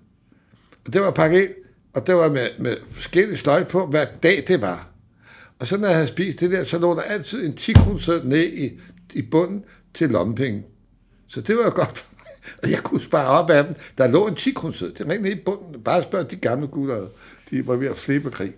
[0.85, 1.49] Og det var pakket ind,
[1.93, 4.87] og det var med, med forskellige støj på, hver dag det var.
[5.59, 8.23] Og så når jeg havde spist det der, så lå der altid en 10 kroner
[8.23, 8.79] ned i,
[9.13, 10.63] i bunden til lommepenge.
[11.27, 12.21] Så det var jo godt for mig.
[12.63, 13.75] Og jeg kunne spare op af dem.
[13.97, 15.83] Der lå en 10 kroner det rent i bunden.
[15.83, 17.07] Bare spørg de gamle gutter,
[17.49, 18.53] de var ved at flippe krig.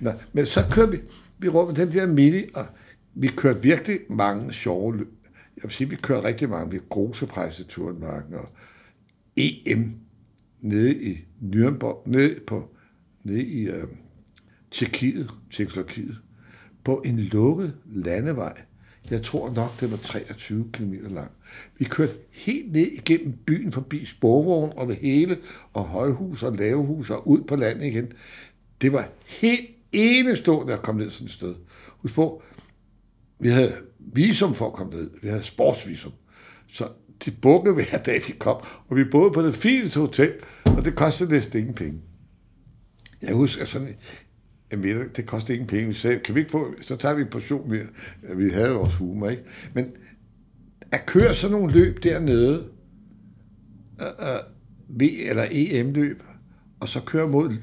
[0.00, 0.98] Nå, men så kørte vi,
[1.38, 2.66] vi rundt med den der mini, og
[3.14, 5.08] vi kørte virkelig mange sjove løb.
[5.56, 6.70] Jeg vil sige, vi kørte rigtig mange.
[6.70, 8.48] Vi Groseprejse Turenmarken og
[9.36, 9.94] EM
[10.60, 12.68] nede i Nürnberg, ned på,
[13.24, 13.84] ned i øh,
[14.70, 16.16] Tjekkiet, Tjekkoslovakiet,
[16.84, 18.62] på en lukket landevej.
[19.10, 21.30] Jeg tror nok, det var 23 km lang.
[21.78, 25.38] Vi kørte helt ned igennem byen, forbi sporvogn og det hele,
[25.72, 28.12] og højhus og lavehus og ud på landet igen.
[28.80, 31.54] Det var helt enestående at komme ned sådan et sted.
[31.88, 32.42] Husk på,
[33.38, 35.10] vi havde visum for at komme ned.
[35.22, 36.12] Vi havde sportsvisum.
[36.68, 36.88] Så
[37.24, 38.56] de bukkede hver dag, vi kom.
[38.88, 40.32] Og vi boede på det fineste hotel,
[40.78, 42.00] og det kostede næsten ingen penge.
[43.22, 43.94] Jeg husker sådan
[44.72, 45.86] en middag, det kostede ingen penge.
[45.86, 47.86] Vi sagde, kan vi ikke få, så tager vi en portion mere.
[48.36, 49.42] Vi havde vores humor, ikke?
[49.74, 49.86] Men
[50.92, 52.68] at køre sådan nogle løb dernede,
[54.00, 56.22] uh, V eller EM-løb,
[56.80, 57.56] og så køre mod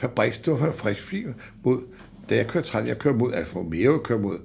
[0.00, 1.32] fabriks, det var fabriksbiler,
[1.64, 1.82] mod,
[2.28, 4.38] da jeg kørte træt, jeg kørte mod Alfa Romeo, jeg kørte mod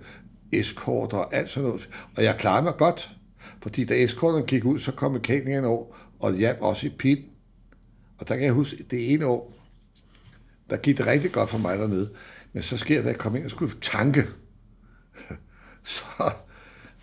[0.51, 1.89] Escort og alt sådan noget.
[2.17, 3.15] Og jeg klarede mig godt,
[3.61, 5.85] fordi da Escorterne gik ud, så kom mekanikeren over,
[6.19, 7.19] og hjalp også i pit.
[8.17, 9.53] Og der kan jeg huske, det ene år,
[10.69, 12.09] der gik det rigtig godt for mig dernede.
[12.53, 14.27] Men så sker det, at jeg kom ind og skulle tanke.
[15.83, 16.31] Så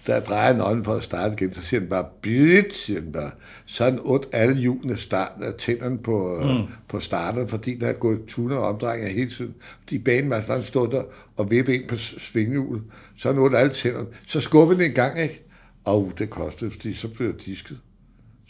[0.09, 3.31] jeg drejer nøglen for at starte igen, så siger den bare, bit, siger den bare.
[3.67, 6.73] Så den ondt alle hjulene start, af tænderne på, mm.
[6.89, 9.55] på starteren, fordi der er gået tuner og omdrejninger hele tiden.
[9.81, 10.05] Fordi
[10.47, 11.03] sådan stået der
[11.37, 12.83] og vippe ind på svinghjulet.
[13.17, 14.09] Så den ondt alle tænderne.
[14.27, 15.45] Så skubber den en gang, ikke?
[15.85, 17.79] Og det kostede, fordi så blev jeg disket.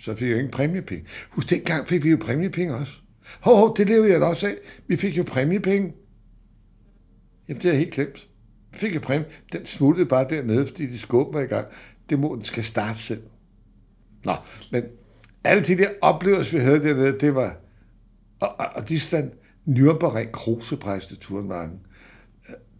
[0.00, 1.06] Så fik jeg ingen præmiepenge.
[1.30, 2.92] Husk, dengang fik vi jo præmiepenge også.
[3.40, 4.54] Hov, hov, det levede jeg da også af.
[4.86, 5.94] Vi fik jo præmiepenge.
[7.48, 8.28] Jamen, det er helt glemt.
[8.72, 9.26] Vi fik jo præmie.
[9.52, 11.66] Den smuttede bare dernede, fordi de skubber var i gang.
[12.10, 13.22] Det må den skal starte selv.
[14.24, 14.32] Nå,
[14.72, 14.84] men
[15.44, 17.56] alle de der oplevelser, vi havde dernede, det var...
[18.40, 19.32] Og, og, og de stand
[19.68, 21.80] Nürnberg til Turnmarken.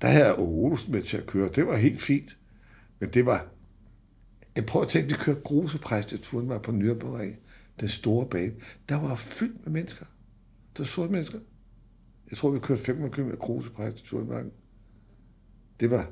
[0.03, 1.51] Der havde jeg Olsen med til at køre.
[1.55, 2.39] Det var helt fint.
[3.01, 3.47] Men det var...
[4.57, 7.35] Jeg prøver at tænke, vi kørte grusepræsteturen var på Nürnberg,
[7.81, 8.53] den store bane.
[8.89, 10.05] Der var fyldt med mennesker.
[10.77, 11.39] Der var sorte mennesker.
[12.31, 14.45] Jeg tror, vi kørte 500 km grusepræsteturen var.
[15.81, 16.07] Det var,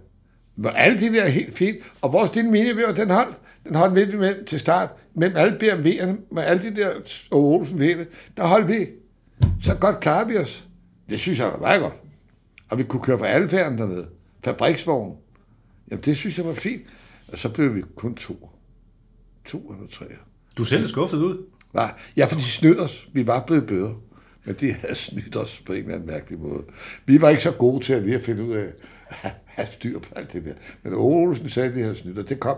[0.57, 1.77] var alle de der helt fint.
[2.01, 6.35] Og vores lille minivæver, den holdt, den holdt midt imellem til start, mellem alle BMW'erne,
[6.35, 6.95] med alle de der
[7.31, 7.79] Olsen
[8.37, 8.87] der holdt vi.
[9.63, 10.69] Så godt klarede vi os.
[11.11, 11.95] Det synes jeg var meget godt.
[12.69, 14.09] Og vi kunne køre for alle færden dernede.
[14.45, 15.17] Fabriksvogn.
[15.91, 16.83] Jamen, det synes jeg var fint.
[17.33, 18.51] Og så blev vi kun to.
[19.45, 20.05] To eller tre.
[20.57, 21.47] Du selv er skuffet ud?
[21.75, 23.09] Nej, ja, for de snød os.
[23.13, 23.95] Vi var blevet bedre.
[24.45, 26.65] Men de havde snydt os på en eller anden mærkelig måde.
[27.07, 28.73] Vi var ikke så gode til at lige at finde ud af,
[29.45, 30.55] have styr på alt det der.
[30.83, 32.57] Men Olsen sagde, at de havde snydt, og det kom,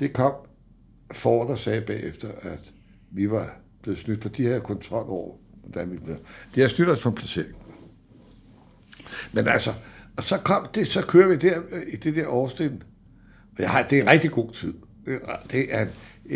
[0.00, 0.32] det kom
[1.12, 2.72] for der sagde bagefter, at
[3.10, 6.16] vi var blevet snydt, for de havde kontrol over, hvordan vi blev.
[6.54, 7.56] De har snydt os for placering.
[9.32, 9.74] Men altså,
[10.16, 11.60] og så kom det, så kører vi der
[11.92, 12.82] i det der årstin.
[13.56, 14.74] Og jeg har, det er en rigtig god tid.
[15.52, 15.88] Det er en,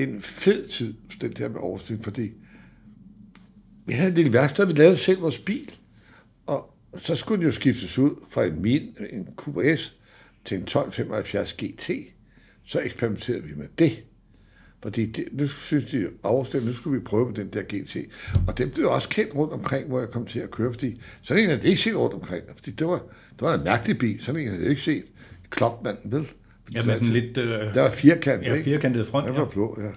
[0.09, 2.33] en fed tid, den der med årstin, fordi
[3.87, 5.75] vi havde en lille værksted, vi lavede selv vores bil,
[6.47, 9.97] og så skulle den jo skiftes ud fra en, min, en QS
[10.45, 11.91] til en 1275 GT.
[12.65, 14.05] Så eksperimenterede vi med det.
[14.83, 17.97] Fordi det, nu synes de overstændigt, nu skulle vi prøve på den der GT.
[18.47, 21.43] Og den blev også kendt rundt omkring, hvor jeg kom til at køre, fordi sådan
[21.43, 22.45] en havde det ikke set rundt omkring.
[22.55, 22.99] Fordi det var,
[23.33, 25.05] det var en mærkelig bil, sådan en havde jeg ikke set.
[25.51, 26.29] Klopmanden, vel?
[26.73, 27.39] Ja, med den lidt...
[27.39, 28.65] Øh, der var firkantet, ja, ikke?
[28.65, 29.91] firkantet front, Den var blå, ja.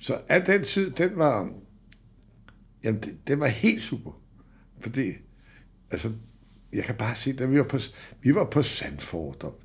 [0.00, 1.50] Så al den tid, den var,
[2.84, 4.20] jamen, den, den var helt super.
[4.80, 5.12] Fordi,
[5.90, 6.12] altså,
[6.72, 7.78] jeg kan bare se, da vi var på,
[8.22, 9.60] vi var på Sandford, og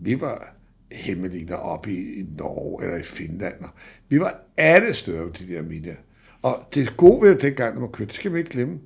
[0.00, 0.56] vi var
[0.92, 3.54] hemmelige oppe i, i Norge eller i Finland.
[3.60, 3.68] Og
[4.08, 5.96] vi var alle steder på de der minier.
[6.42, 8.78] Og det gode ved dengang, når man kørte, det skal man ikke glemme.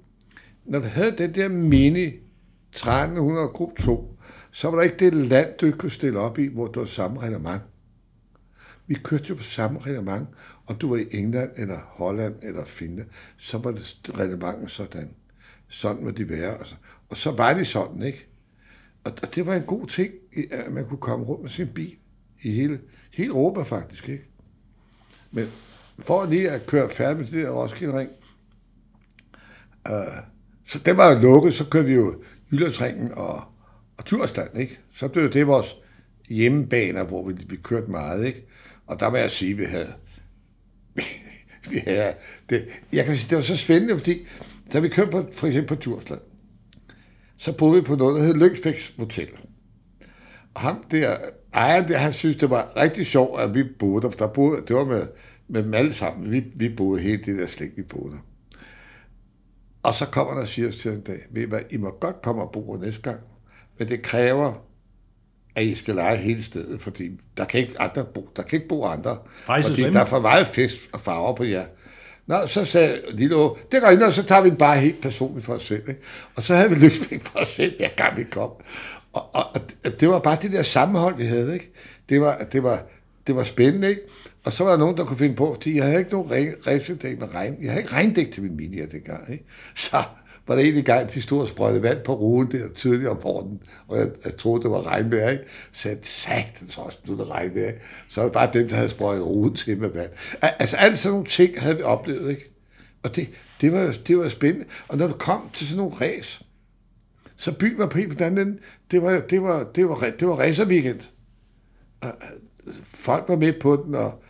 [0.64, 2.06] Når du havde den der mini
[2.72, 4.13] 1300 gruppe 2,
[4.54, 6.86] så var der ikke det land, du ikke kunne stille op i, hvor du var
[6.86, 7.62] samme reglement.
[8.86, 10.28] Vi kørte jo på samme reglement,
[10.66, 15.10] om du var i England, eller Holland, eller Finland, så var det reglementet sådan.
[15.68, 16.56] Sådan var de være.
[16.56, 16.74] Og så,
[17.10, 18.26] og så var det sådan, ikke?
[19.04, 20.12] Og, og det var en god ting,
[20.50, 21.96] at man kunne komme rundt med sin bil
[22.42, 22.80] i hele,
[23.12, 24.24] hele Europa faktisk, ikke?
[25.30, 25.46] Men
[25.98, 28.10] for lige at køre færdig med det der Roskilde Ring,
[29.88, 30.22] øh,
[30.66, 33.53] så det var jo lukket, så kørte vi jo Jyllandsringen og,
[33.98, 34.78] og Tursland, ikke?
[34.94, 35.76] Så blev det vores
[36.28, 38.46] hjemmebaner, hvor vi, vi kørte meget, ikke?
[38.86, 39.92] Og der må jeg sige, at vi havde,
[41.70, 42.14] vi havde
[42.50, 44.26] det, jeg kan sige, det var så spændende, fordi
[44.72, 46.20] da vi kørte på, for eksempel på Tursland,
[47.36, 49.28] så boede vi på noget, der hed Lyngsbæks Hotel.
[50.54, 51.16] Og ham der,
[51.54, 54.62] ejeren der, han synes, det var rigtig sjovt, at vi boede der, for der boede,
[54.68, 55.06] det var med,
[55.48, 56.32] med dem alle sammen.
[56.32, 58.20] Vi, vi boede hele det der slægt, vi boede der.
[59.82, 62.22] Og så kommer der og siger til en dag, ved I hvad, I må godt
[62.22, 63.20] komme og bo næste gang,
[63.78, 64.52] men det kræver,
[65.54, 68.68] at I skal lege hele stedet, fordi der kan ikke, andre bo, der kan ikke
[68.68, 69.18] bo andre.
[69.46, 71.64] Faktisk fordi der er for meget fest og farver på jer.
[72.26, 75.00] Nå, så sagde Lille Å, det går ind, og så tager vi den bare helt
[75.00, 75.88] personligt for os selv.
[75.88, 76.00] Ikke?
[76.34, 78.50] Og så havde vi Lyksbæk for os selv, hver gang vi kom.
[79.12, 79.44] Og, og,
[79.84, 81.54] og, det var bare det der sammenhold, vi havde.
[81.54, 81.72] Ikke?
[82.08, 82.82] Det, var, det, var,
[83.26, 84.00] det var spændende, ikke?
[84.44, 86.30] Og så var der nogen, der kunne finde på, fordi jeg havde ikke nogen
[86.66, 87.56] regelsætdæk med regn.
[87.62, 89.32] Jeg havde ikke regndæk til min mini dengang.
[89.32, 89.44] Ikke?
[89.74, 90.02] Så
[90.46, 93.62] var der en gang, de stod og sprøjtede vand på ruden der tidligt om morgenen,
[93.88, 95.44] og jeg, jeg troede, det var regnvejr, ikke?
[95.72, 97.80] Så jeg sagde, så også, nu er det regnvejr, ikke?
[98.08, 100.10] Så var det bare dem, der havde sprøjtet ruden til med vand.
[100.42, 102.50] Altså, alle sådan nogle ting havde vi oplevet, ikke?
[103.02, 103.28] Og det,
[103.60, 104.66] det, var, det var spændende.
[104.88, 106.42] Og når du kom til sådan nogle ræs,
[107.36, 108.58] så byen var på helt på den anden ende.
[108.90, 111.00] Det var, det var, det var, det var racerweekend.
[112.00, 112.08] Og
[112.66, 114.22] øh, folk var med på den, og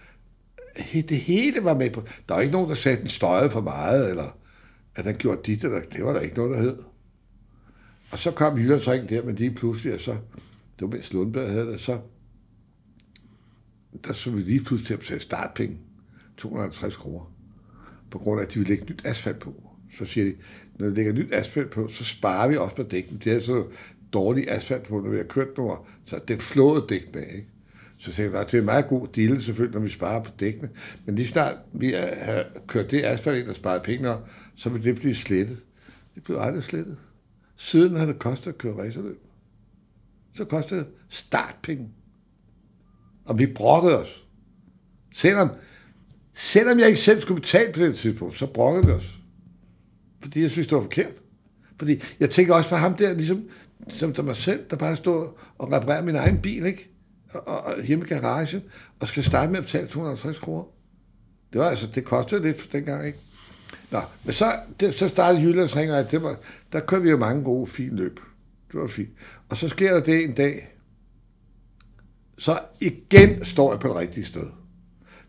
[0.92, 3.60] det hele var med på Der var ikke nogen, der sagde, at den støjede for
[3.60, 4.36] meget, eller
[4.96, 6.76] at han gjorde dit, eller det var der ikke noget, der hed.
[8.12, 10.12] Og så kom Jyllandsringen der, men lige pludselig, og så,
[10.78, 11.98] det var mens Lundberg havde det, så,
[14.06, 15.78] der så vi lige pludselig til at betale startpenge,
[16.36, 17.34] 250 kroner,
[18.10, 19.70] på grund af, at de ville lægge nyt asfalt på.
[19.98, 20.34] Så siger de,
[20.78, 23.20] når vi lægger nyt asfalt på, så sparer vi også på dækken.
[23.24, 23.66] Det er så
[24.12, 25.88] dårlig asfalt på, når vi har kørt nogle år.
[26.04, 27.48] Så den flåede dækken af, ikke?
[27.98, 30.30] Så jeg tænkte jeg, det er en meget god deal selvfølgelig, når vi sparer på
[30.40, 30.70] dækkene.
[31.04, 34.84] Men lige snart vi har kørt det asfalt ind og sparet penge op, så vil
[34.84, 35.58] det blive slettet.
[36.14, 36.96] Det blev aldrig slettet.
[37.56, 39.20] Siden har det kostet at køre racerløb.
[40.34, 41.88] Så kostede det startpenge.
[43.24, 44.24] Og vi brokkede os.
[45.12, 45.48] Selvom,
[46.34, 49.18] selvom jeg ikke selv skulle betale på det tidspunkt, så brokkede vi os.
[50.20, 51.14] Fordi jeg synes, det var forkert.
[51.78, 53.48] Fordi jeg tænker også på ham der, ligesom
[53.88, 56.90] som der mig selv, der bare står og reparerer min egen bil, ikke?
[57.30, 58.62] Og, og, og hjemme i garagen,
[59.00, 60.64] og skal starte med at betale 250 kroner.
[61.52, 63.18] Det var altså, det kostede lidt for dengang, ikke?
[63.94, 64.44] Nå, men så,
[64.80, 66.36] det, så startede Jyllandsringer, at det var,
[66.72, 68.20] der kørte vi jo mange gode, fine løb.
[68.72, 69.08] Det var fint.
[69.48, 70.74] Og så sker der det en dag,
[72.38, 74.46] så igen står jeg på det rigtige sted.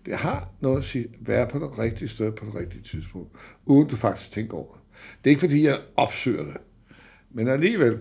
[0.06, 3.90] Det har noget at sige, være på det rigtige sted på det rigtige tidspunkt, uden
[3.90, 4.82] du faktisk tænker over det.
[5.24, 6.58] Det er ikke fordi, jeg opsøger det.
[7.32, 8.00] Men alligevel,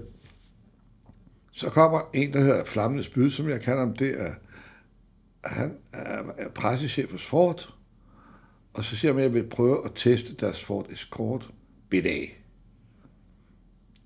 [1.53, 4.33] så kommer en, der hedder Flammende Spyd, som jeg kalder ham, det er,
[5.45, 7.75] han er pressechef hos Ford,
[8.75, 11.51] og så siger jeg, at jeg vil prøve at teste deres Ford Escort
[11.91, 12.25] BDA.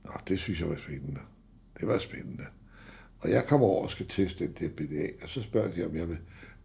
[0.05, 1.21] Nå, det synes jeg var spændende.
[1.81, 2.45] Det var spændende.
[3.21, 5.97] Og jeg kommer over og skal teste den der BDA, og så spørger de, om
[5.97, 6.19] jeg vil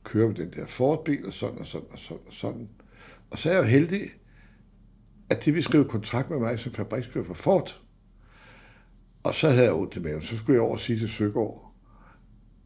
[0.03, 2.69] køre med den der Ford-bil, og sådan og sådan og sådan og sådan.
[3.29, 4.01] Og så er jeg jo heldig,
[5.29, 7.81] at de vil skrive kontrakt med mig som fabrikskører for Ford.
[9.23, 10.21] Og så havde jeg ondt i maven.
[10.21, 11.73] Så skulle jeg over og sige til Søgaard,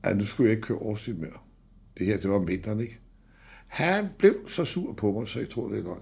[0.03, 1.39] at nu skulle jeg ikke køre Årstid mere.
[1.97, 2.99] Det her, det var om vinteren, ikke?
[3.67, 6.01] Han blev så sur på mig, så jeg tror, det er løgn.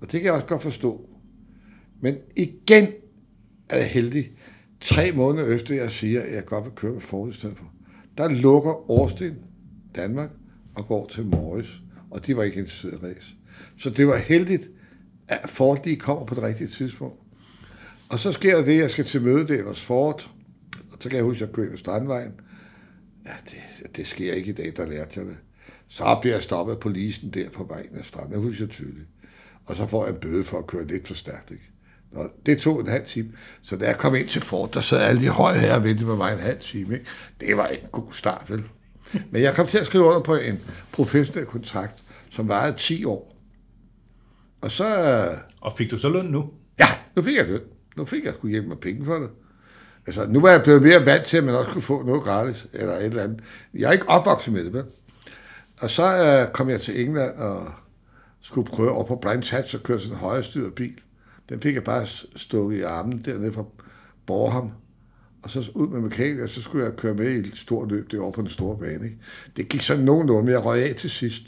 [0.00, 1.08] Og det kan jeg også godt forstå.
[2.00, 2.88] Men igen
[3.70, 4.30] er jeg heldig.
[4.80, 7.72] Tre måneder efter, jeg siger, at jeg godt vil køre med Ford i stedet for.
[8.18, 9.34] Der lukker Årsten
[9.96, 10.30] Danmark
[10.74, 11.80] og går til Morris.
[12.10, 13.34] Og de var ikke interesseret i race.
[13.78, 14.70] Så det var heldigt,
[15.28, 17.20] at Ford lige kommer på det rigtige tidspunkt.
[18.08, 20.30] Og så sker det, det, jeg skal til møde, det hos Ford.
[20.92, 22.32] Og så kan jeg huske, at jeg kører Strandvejen.
[23.26, 25.36] Ja, det, det sker ikke i dag, der lærte jeg det.
[25.88, 28.32] Så bliver jeg stoppet på lisen der på vejen af stranden.
[28.32, 29.06] Jeg husker tydeligt.
[29.66, 31.50] Og så får jeg en bøde for at køre lidt for stærkt.
[31.50, 31.70] Ikke?
[32.12, 33.28] Nå, det tog en halv time.
[33.62, 36.06] Så da jeg kom ind til Fort, der sad alle de høje her og ventede
[36.06, 36.94] på mig en halv time.
[36.94, 37.06] Ikke?
[37.40, 38.64] Det var ikke en god start, vel?
[39.30, 40.58] Men jeg kom til at skrive under på en
[40.92, 43.36] professionel kontrakt, som varede 10 år.
[44.60, 44.98] Og så...
[45.30, 46.50] øh, Og fik du så løn nu?
[46.78, 47.60] Ja, nu fik jeg løn.
[47.96, 49.30] Nu fik jeg sgu hjælpe mig penge for det.
[50.06, 52.66] Altså, nu var jeg blevet mere vant til, at man også kunne få noget gratis,
[52.72, 53.40] eller et eller andet.
[53.74, 54.84] Jeg er ikke opvokset med det, vel?
[55.80, 57.72] Og så øh, kom jeg til England og
[58.40, 60.98] skulle prøve over på Blind Hatch og køre sådan en højrestyret bil.
[61.48, 62.06] Den fik jeg bare
[62.36, 63.64] stukket i armen dernede fra
[64.26, 64.70] Borham.
[65.42, 68.32] Og så ud med mekaniker, så skulle jeg køre med i et stort løb derovre
[68.32, 69.04] på den store bane.
[69.04, 69.18] Ikke?
[69.56, 71.42] Det gik sådan nogenlunde, men jeg røg af til sidst.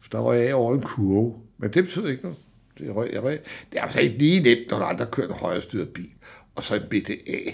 [0.00, 1.34] For der røg jeg af over en kurve.
[1.58, 2.38] Men det betød ikke noget.
[2.78, 3.40] Det, røg, jeg røg.
[3.72, 6.10] det er altså ikke lige nemt, når der andre kører en højrestyret bil,
[6.54, 7.52] og så en BDA,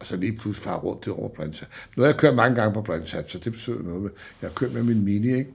[0.00, 1.68] og så lige pludselig far rundt det over Blandsat.
[1.96, 4.02] Nu har jeg kørt mange gange på Blandsat, så det betyder noget.
[4.02, 4.10] Med.
[4.42, 5.50] Jeg har kørt med min Mini, ikke?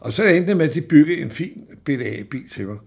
[0.00, 2.78] Og så endte det med, at de byggede en fin BDA-bil til mig.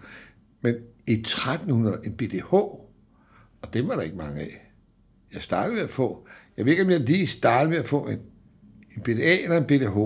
[0.61, 0.75] Men
[1.07, 4.71] i 1300 en BDH, og det var der ikke mange af.
[5.33, 8.07] Jeg startede med at få, jeg ved ikke, om jeg lige startede med at få
[8.07, 8.19] en,
[8.95, 9.97] en BDA eller en BDH.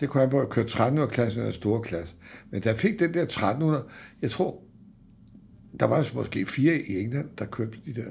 [0.00, 2.14] Det kunne jeg på at køre 1300-klassen eller store klasse.
[2.50, 3.84] Men da jeg fik den der 1300,
[4.22, 4.62] jeg tror,
[5.80, 8.10] der var måske fire i England, der købte de der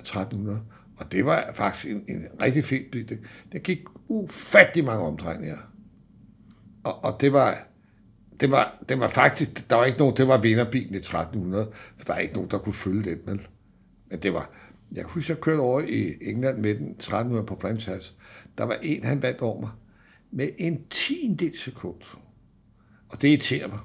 [0.00, 0.60] 1300.
[0.96, 3.08] Og det var faktisk en, en rigtig fed bil.
[3.08, 3.20] Det,
[3.52, 3.78] det gik
[4.08, 5.56] ufattelig mange omdrejninger.
[6.84, 7.66] Og, og det var,
[8.40, 12.04] det var, det var faktisk, der var ikke nogen, det var vinderbilen i 1300, for
[12.04, 13.46] der er ikke nogen, der kunne følge den, vel?
[14.10, 14.50] Men det var,
[14.92, 18.14] jeg husker, jeg kørte over i England med den 1300 på Planshas.
[18.58, 19.70] Der var en, han vandt over mig
[20.30, 22.00] med en tiendel sekund.
[23.08, 23.78] Og det irriterer mig.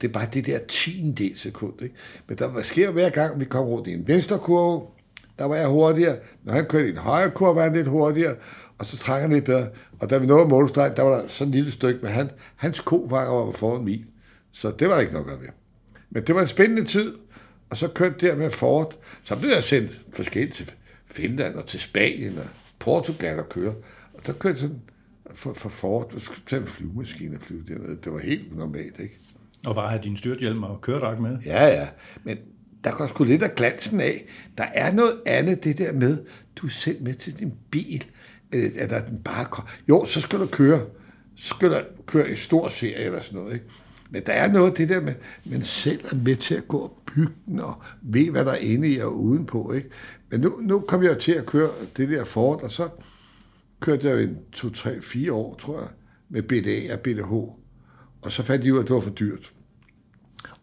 [0.00, 1.82] Det er bare det der tiendel sekund.
[1.82, 1.94] Ikke?
[2.28, 4.86] Men der sker hver gang, vi kommer rundt i en venstre kurve,
[5.38, 6.16] der var jeg hurtigere.
[6.44, 8.34] Når han kørte i en højre kurve, var han lidt hurtigere,
[8.78, 9.68] og så trækker han lidt bedre.
[10.00, 12.80] Og da vi nåede målstregen, der var der sådan et lille stykke, men han, hans
[12.80, 14.04] kofanger var foran min.
[14.52, 15.48] Så det var ikke noget at ved.
[16.10, 17.14] Men det var en spændende tid,
[17.70, 18.94] og så kørte der med Ford.
[19.22, 20.72] Så blev jeg sendt forskelligt til
[21.06, 22.44] Finland og til Spanien og
[22.78, 23.74] Portugal og køre.
[24.14, 24.80] Og der kørte sådan
[25.34, 27.98] for, for Ford, der skulle tage en flyvemaskine og flyve dernede.
[28.04, 29.18] Det var helt normalt, ikke?
[29.66, 31.38] Og bare have din styrthjelm og køredragt med?
[31.46, 31.88] Ja, ja.
[32.24, 32.38] Men
[32.84, 34.24] der går sgu lidt af glansen af.
[34.58, 36.18] Der er noget andet, det der med,
[36.56, 38.04] du er selv med til din bil,
[38.54, 39.64] øh, eller den bare kom.
[39.88, 40.80] Jo, så skal du køre.
[41.36, 43.66] Så skal du køre i stor serie eller sådan noget, ikke?
[44.10, 45.14] Men der er noget det der med,
[45.44, 48.56] man selv er med til at gå og bygge den, og ved, hvad der er
[48.56, 49.88] inde i og udenpå, ikke?
[50.30, 52.88] Men nu, nu kom jeg til at køre det der Ford, og så
[53.80, 55.88] kørte jeg en 2, 3, 4 år, tror jeg,
[56.28, 57.32] med BDA og BDH.
[58.22, 59.52] Og så fandt de ud af, at det var for dyrt.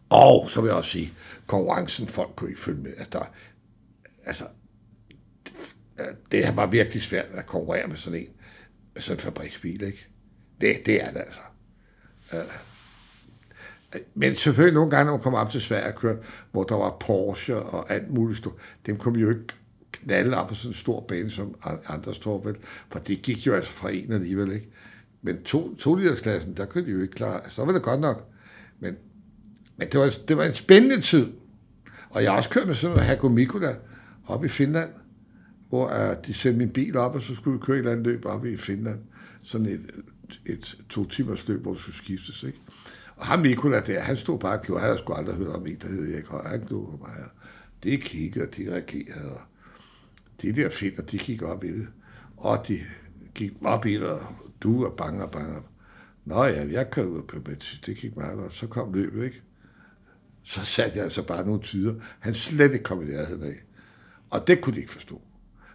[0.09, 1.13] Og så vil jeg også sige,
[1.49, 2.93] konkurrencen, folk kunne ikke følge med.
[2.97, 3.33] At der,
[4.25, 4.45] altså,
[5.45, 8.27] det, det var virkelig svært at konkurrere med sådan en,
[8.97, 10.07] sådan en fabriksbil, ikke?
[10.61, 11.41] Det, det er det altså.
[12.33, 16.19] Øh, men selvfølgelig nogle gange, når man kom op til Sverige og kørte,
[16.51, 18.53] hvor der var Porsche og alt muligt stort,
[18.85, 19.45] dem kom jo ikke
[19.91, 21.55] knalde op på sådan en stor bane som
[21.87, 22.55] andre står vel,
[22.91, 24.69] for det gik jo altså fra en alligevel, ikke?
[25.21, 27.99] Men to, to klassen, der kunne de jo ikke klare, altså, så var det godt
[27.99, 28.27] nok.
[28.79, 28.97] Men,
[29.79, 31.27] men det, var, det var en spændende tid.
[32.09, 33.75] Og jeg har også kørt med sådan noget Hago Mikula
[34.27, 34.89] op i Finland,
[35.69, 38.05] hvor uh, de sendte min bil op, og så skulle vi køre et eller andet
[38.05, 38.99] løb op i Finland.
[39.43, 39.91] Sådan et,
[40.45, 42.59] et to timers løb, hvor vi skulle skiftes, ikke?
[43.15, 44.79] Og ham Mikula der, han stod bare klog.
[44.79, 46.47] Han havde sgu aldrig hørt om en, der hed Erik Høj.
[46.47, 47.25] Han klog på mig.
[47.25, 47.31] Og
[47.83, 49.31] det kiggede, og de reagerede.
[49.31, 49.41] Og
[50.41, 51.87] de der finder, de gik op i det.
[52.37, 52.79] Og de
[53.35, 54.21] gik op i det, og
[54.61, 55.61] du og bange og bange.
[56.25, 57.57] Nå ja, jeg kørte ud og kørte med.
[57.85, 58.53] Det gik meget godt.
[58.53, 59.41] Så kom løbet, ikke?
[60.49, 61.93] Så satte jeg altså bare nogle tider.
[62.19, 63.55] Han slet ikke kom i nærheden af.
[64.29, 65.21] Og det kunne de ikke forstå.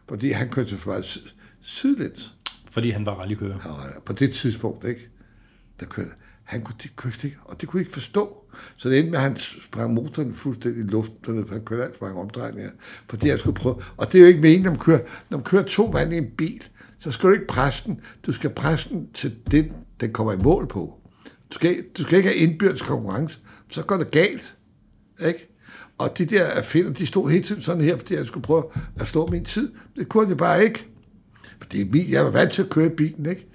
[0.09, 1.21] Fordi han kørte så for meget syd,
[1.61, 2.35] sydlæns.
[2.71, 3.89] Fordi han var rallykører.
[3.95, 5.09] Ja, på det tidspunkt, ikke?
[5.81, 6.11] Der kørte,
[6.45, 8.45] han kunne, de kørte ikke, og det kunne ikke forstå.
[8.77, 11.99] Så det endte med, at han sprang motoren fuldstændig i luften, for han kørte alt
[11.99, 12.71] for mange omdrejninger,
[13.11, 13.83] fordi jeg skulle prøve.
[13.97, 16.17] Og det er jo ikke meningen, når man kører, når man kører to mand i
[16.17, 16.65] en bil,
[16.99, 18.01] så skal du ikke presse den.
[18.27, 21.01] Du skal presse den til det, den kommer i mål på.
[21.25, 23.39] Du skal, du skal ikke have indbyrdes konkurrence.
[23.69, 24.57] Så går det galt.
[25.25, 25.49] Ikke?
[25.99, 28.65] Og de der finder, de stod hele tiden sådan her, fordi jeg skulle prøve
[29.01, 29.73] at slå min tid.
[29.97, 30.87] Det kunne jeg bare ikke.
[31.61, 33.47] Fordi jeg var vant til at køre bilen, ikke?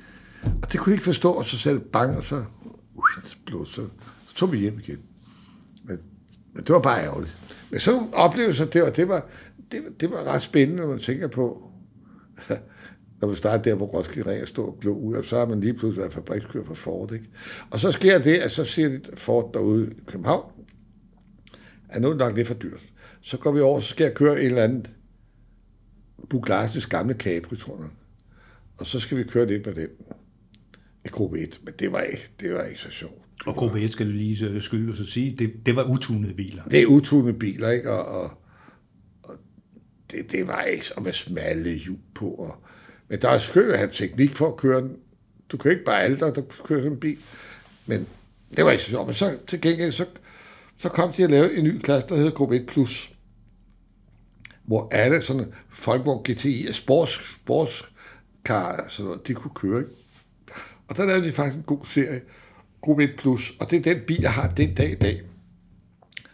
[0.44, 2.44] Og det kunne jeg ikke forstå, og så sagde det bang, og så,
[3.46, 3.82] blod, så,
[4.28, 5.00] så tog vi hjem igen.
[5.84, 5.98] Men,
[6.54, 7.38] men det var bare ærgerligt.
[7.70, 9.26] Men sådan nogle oplevelser, det var, det var,
[9.72, 11.72] det, det var ret spændende, når man tænker på,
[13.22, 15.62] når man starter der på Roskilde Ring og står og ud, og så har man
[15.62, 17.14] lige pludselig været fabrikskører for Ford.
[17.14, 17.26] Ikke?
[17.70, 20.52] Og så sker det, at så siger de Ford derude i København,
[21.90, 22.82] er nu nok lidt for dyrt.
[23.22, 24.88] Så går vi over, så skal jeg køre en eller anden
[26.30, 27.90] Buglasis gamle Capri, tror jeg.
[28.80, 29.88] Og så skal vi køre lidt med den.
[31.06, 33.22] i gruppe 1, men det var ikke, det var ikke så sjovt.
[33.46, 36.64] Og gruppe 1 skal du lige skylde os at sige, det, det var utunede biler.
[36.64, 37.92] Det er utunede biler, ikke?
[37.92, 38.32] Og, og,
[39.24, 39.36] og
[40.12, 42.30] det, det var ikke så med smalle hjul på.
[42.30, 42.64] Og,
[43.10, 44.98] men der er skønt at have teknik for at køre den.
[45.52, 47.18] Du kan ikke bare aldre, der kører sådan en bil.
[47.86, 48.08] Men
[48.58, 49.08] det var ikke så sjovt.
[49.08, 50.06] Men så til gengæld, så,
[50.80, 52.66] så kom de at lave en ny klasse, der hedder Gruppe 1+.
[52.66, 53.14] Plus,
[54.66, 59.80] hvor alle sådan Folkeborg GTI og sports, sportskar, sådan noget, de kunne køre.
[59.80, 59.92] Ikke?
[60.88, 62.22] Og der lavede de faktisk en god serie,
[62.82, 65.22] Gruppe 1 Plus, og det er den bil, jeg har den dag i dag.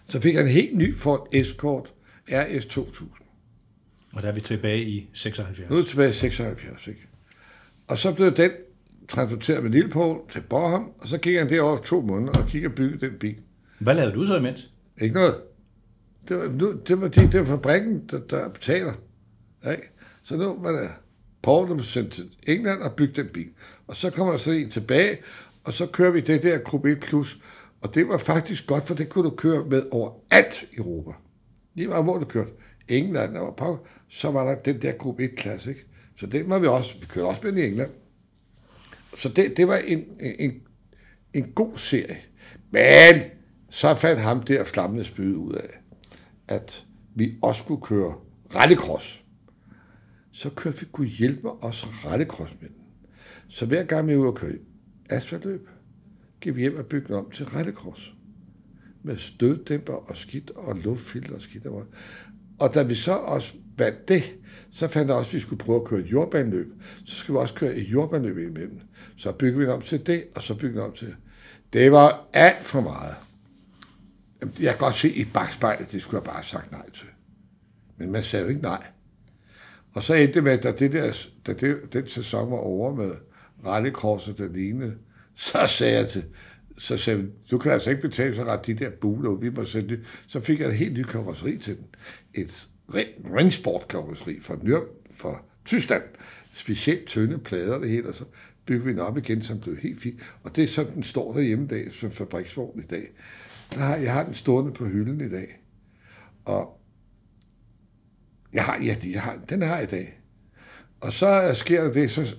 [0.08, 1.94] Så fik jeg en helt ny Ford Escort
[2.32, 3.10] RS 2000.
[4.16, 5.70] Og der er vi tilbage i 76.
[5.70, 7.08] Nu er det tilbage i 76, ikke?
[7.88, 8.52] Og så blev den
[9.10, 12.76] transporteret med Lillepoul til Bornholm, og så gik han derovre to måneder og kiggede og
[12.76, 13.36] byggede den bil.
[13.80, 14.70] Hvad lavede du så imens?
[15.02, 15.36] Ikke noget.
[16.30, 18.94] Det var, nu, det var, det, det var fabrikken, der, der betaler.
[19.72, 19.90] Ikke?
[20.24, 20.90] Så nu var det
[21.44, 23.50] Paul, der blev sendt til England og bygge den bil.
[23.88, 25.18] Og så kommer der så en tilbage,
[25.64, 27.40] og så kører vi det der Gruppe 1 Plus.
[27.82, 31.12] Og det var faktisk godt, for det kunne du køre med overalt i Europa.
[31.74, 32.52] Lige meget hvor du kørte.
[32.88, 35.86] England og på, så var der den der Gruppe 1 klasse, ikke?
[36.18, 36.98] Så det var vi også.
[37.00, 37.92] Vi kørte også med i England.
[39.18, 40.04] Så det, det var en,
[40.40, 40.62] en,
[41.34, 42.18] en god serie.
[42.72, 43.22] Men
[43.76, 45.70] så fandt ham der flammende spyd ud af,
[46.48, 48.16] at vi også skulle køre
[48.56, 49.24] rallycross.
[50.32, 52.72] Så kørte vi kunne hjælpe os rallycrossmænd.
[53.50, 54.52] Så hver gang vi var ude og køre
[55.10, 55.70] asfaltløb,
[56.42, 58.14] gik vi hjem og byggede om til rallycross.
[59.04, 61.66] Med støddæmper og skidt og luftfilter og skidt.
[61.66, 61.86] Og,
[62.60, 64.24] og da vi så også vandt det,
[64.72, 66.74] så fandt jeg også, at vi skulle prøve at køre et jordbaneløb.
[67.06, 68.80] Så skulle vi også køre et jordbaneløb imellem.
[69.18, 71.16] Så byggede vi om til det, og så byggede vi om til
[71.74, 71.92] det.
[71.92, 73.25] var alt for meget.
[74.60, 77.08] Jeg kan godt se i bagspejlet, det skulle jeg bare have sagt nej til.
[77.98, 78.88] Men man sagde jo ikke nej.
[79.94, 81.14] Og så endte det med, at da, det der,
[81.48, 83.12] da det, den sæson var over med
[83.66, 84.96] rallykorset, den lignede,
[85.36, 86.24] så sagde jeg til,
[86.80, 89.66] så sagde jeg, du kan altså ikke betale så ret de der buler, vi må
[89.66, 90.00] sende det.
[90.28, 91.86] Så fik jeg et helt nyt karosseri til den.
[92.34, 92.70] Et
[93.36, 94.80] Rennsport karosseri fra, Nyr,
[95.12, 96.04] fra Tyskland.
[96.54, 98.24] Specielt tynde plader, det hele, og så
[98.66, 100.20] byggede vi den op igen, som blev helt fint.
[100.44, 103.08] Og det er sådan, den står derhjemme i dag, som fabriksvogn i dag.
[103.74, 105.48] Der har, jeg har den stående på hylden i dag.
[106.46, 106.82] Og
[108.54, 110.22] jeg har, ja, jeg har, den har jeg i dag.
[111.02, 112.36] Og så sker der det, så,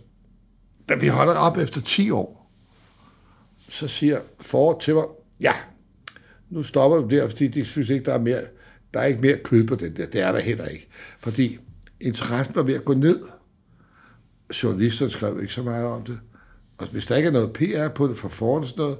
[0.88, 2.52] da vi holder op efter 10 år,
[3.68, 5.04] så siger for til mig,
[5.40, 5.52] ja,
[6.50, 8.40] nu stopper vi der, fordi de synes ikke, der er mere,
[8.94, 10.06] der er ikke mere kød på den der.
[10.06, 10.88] Det er der heller ikke.
[11.18, 11.58] Fordi
[12.00, 13.20] interessen var ved at gå ned.
[14.62, 16.20] Journalisterne skrev ikke så meget om det.
[16.78, 18.98] Og hvis der ikke er noget PR på det for foran sådan noget,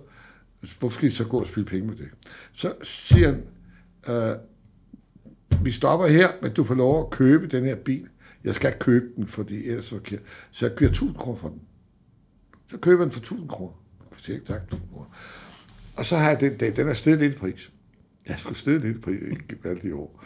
[0.61, 2.09] hvorfor skal I så gå og spille penge med det?
[2.53, 3.47] Så siger han,
[4.09, 4.37] øh,
[5.65, 8.09] vi stopper her, men du får lov at købe den her bil.
[8.45, 10.19] Jeg skal købe den, fordi ellers så kan
[10.51, 11.61] Så jeg kører 1000 kroner for den.
[12.71, 13.83] Så køber jeg den for 1000 kroner.
[14.13, 15.07] For ikke tak, 1000 kroner.
[15.97, 17.73] Og så har jeg den dag, den er stedet lidt i pris.
[18.27, 20.25] Jeg skulle stedet lidt i pris, ikke alle de år.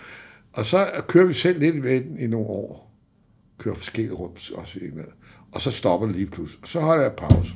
[0.53, 2.97] Og så kører vi selv lidt med den i nogle år.
[3.59, 5.09] Kører forskellige rum, også i England.
[5.53, 6.63] Og så stopper det lige pludselig.
[6.63, 7.55] Og så holder jeg pause.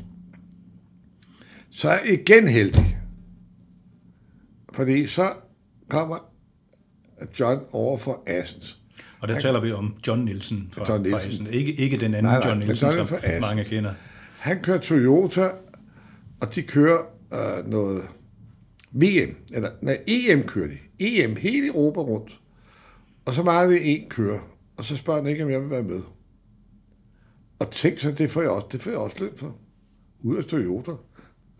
[1.74, 2.98] Så er jeg igen heldig.
[4.74, 5.32] Fordi så
[5.88, 6.30] kommer
[7.40, 8.80] John over for Assens.
[9.20, 11.20] Og der han, taler vi om John Nielsen fra, John Nielsen.
[11.20, 11.50] fra Assens.
[11.50, 13.94] Ikke, ikke den anden nej, nej, John Nielsen, John som mange kender.
[14.38, 15.48] Han kører Toyota,
[16.40, 16.98] og de kører
[17.32, 18.02] øh, noget
[18.90, 20.78] VM, eller nej, EM kører de.
[20.98, 22.40] EM hele Europa rundt.
[23.24, 24.40] Og så mangler det en kører.
[24.76, 26.00] Og så spørger han ikke, om jeg vil være med.
[27.58, 29.56] Og tænk så, det får jeg også, det får jeg også løn for.
[30.22, 30.90] Ud af Toyota.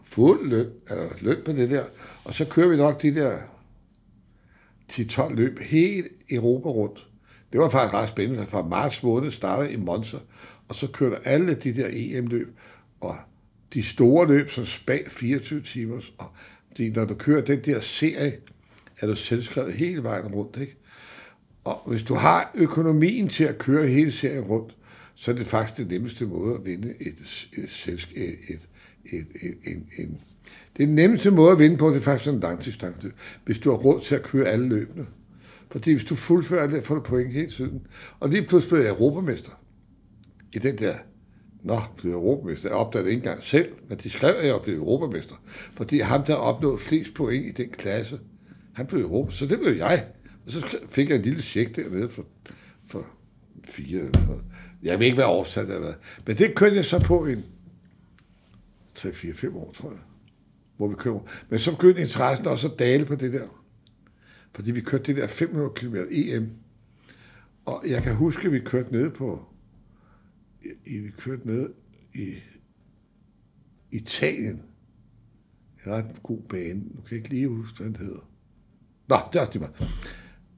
[0.04, 1.84] Fuld løn, eller løn på det der.
[2.24, 3.38] Og så kører vi nok de der
[4.92, 7.06] 10-12 løb hele Europa rundt.
[7.52, 8.46] Det var faktisk ret spændende.
[8.46, 10.16] Fra marts måned startede i Monza,
[10.68, 12.48] og så kørte alle de der EM-løb,
[13.00, 13.16] og
[13.74, 16.00] de store løb, som spag 24 timer.
[16.18, 16.26] Og
[16.78, 18.38] de, når du kører den der serie,
[19.00, 20.76] er du selvskrevet hele vejen rundt, ikke?
[21.64, 24.76] Og hvis du har økonomien til at køre hele serien rundt,
[25.14, 28.08] så er det faktisk den nemmeste måde at vinde et, et, et,
[28.50, 28.68] et,
[29.12, 30.20] et, et, en, en,
[30.76, 33.10] det er den nemmeste måde at vinde på, det er faktisk en langdistance,
[33.44, 35.06] hvis du har råd til at køre alle løbende.
[35.70, 37.86] Fordi hvis du fuldfører det, får du point hele tiden.
[38.20, 39.50] Og lige pludselig blev jeg europamester.
[40.52, 40.94] I den der,
[41.62, 42.68] nå, blev jeg europamester.
[42.68, 45.34] Jeg opdagede det ikke engang selv, men de skrev, at jeg blev europamester.
[45.76, 48.18] Fordi ham, der opnåede flest point i den klasse,
[48.72, 49.46] han blev europamester.
[49.46, 50.06] Så det blev jeg.
[50.46, 52.26] Og så fik jeg en lille check dernede for,
[52.88, 53.06] for
[53.64, 54.44] fire eller noget.
[54.82, 55.92] Jeg ved ikke, hvad årstal det er.
[56.26, 57.44] Men det kørte jeg så på en
[58.98, 60.00] 3-4-5 år, tror jeg
[60.76, 61.20] hvor vi kører.
[61.48, 63.48] Men så begyndte interessen også at dale på det der.
[64.54, 66.50] Fordi vi kørte det der 500 km EM.
[67.64, 69.44] Og jeg kan huske, at vi kørte ned på...
[70.86, 71.68] I, vi kørte ned
[72.14, 72.34] i
[73.92, 74.62] Italien.
[75.86, 76.80] En ret god bane.
[76.80, 78.30] Nu kan jeg ikke lige huske, hvad den hedder.
[79.08, 79.94] Nå, det er også lige meget.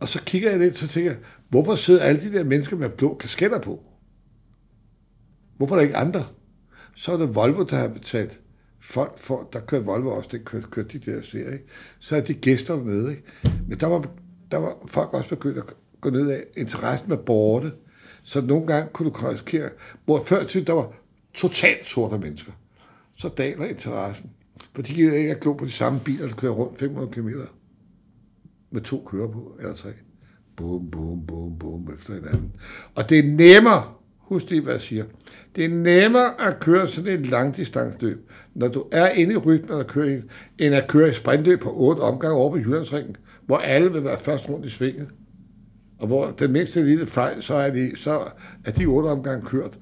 [0.01, 2.91] Og så kigger jeg lidt, så tænker jeg, hvorfor sidder alle de der mennesker med
[2.91, 3.84] blå kasketter på?
[5.57, 6.26] Hvorfor er der ikke andre?
[6.97, 8.40] Så er det Volvo, der har betalt
[8.80, 11.64] folk for, der kørte Volvo også, det kørte, kørte de der serier, ikke?
[11.99, 13.22] Så er de gæster med, ikke?
[13.68, 14.07] Men der var,
[14.51, 15.64] der var folk også begyndt at
[16.01, 16.44] gå ned af.
[16.57, 17.72] Interessen var borte.
[18.22, 19.70] Så nogle gange kunne du risikere,
[20.05, 20.92] hvor før tid der var
[21.34, 22.53] totalt sorte mennesker.
[23.16, 24.30] Så daler interessen.
[24.74, 27.28] For de gider ikke at glo på de samme biler, der kører rundt 500 km
[28.70, 29.90] med to kører på, eller tre.
[30.57, 32.53] Bum, bum, bum, bum, efter hinanden.
[32.94, 35.05] Og det er nemmere, husk lige, hvad jeg siger,
[35.57, 39.86] det er nemmere at køre sådan et langdistansløb, når du er inde i rytmen at
[39.86, 40.22] køre,
[40.59, 44.18] end at køre et sprintløb på otte omgange over på Jyllandsringen, hvor alle vil være
[44.18, 45.09] først rundt i svinget.
[45.98, 48.20] Og hvor den mindste lille fejl, så er de, så
[48.64, 49.78] er de otte omgange kørt,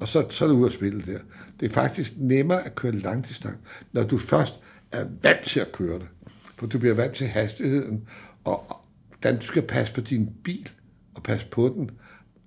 [0.00, 1.18] og så, så er det ude at spille der.
[1.60, 3.58] Det er faktisk nemmere at køre langdistance,
[3.92, 4.60] når du først
[4.92, 6.08] er vant til at køre det.
[6.56, 8.08] For du bliver vant til hastigheden,
[8.44, 8.76] og
[9.08, 10.68] hvordan du skal passe på din bil,
[11.16, 11.90] og passe på den,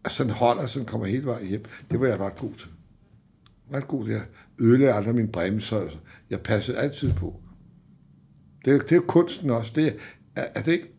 [0.03, 1.63] og sådan holder, sådan kommer hele vejen hjem.
[1.91, 2.69] Det var jeg ret god til.
[3.73, 4.13] Ret god til.
[4.13, 4.25] Jeg
[4.59, 5.81] ødelagde aldrig min bremser.
[5.81, 5.97] Altså.
[6.29, 7.41] Jeg passede altid på.
[8.65, 9.71] Det er, det er kunsten også.
[9.75, 9.97] Det
[10.35, 10.93] er, er det ikke?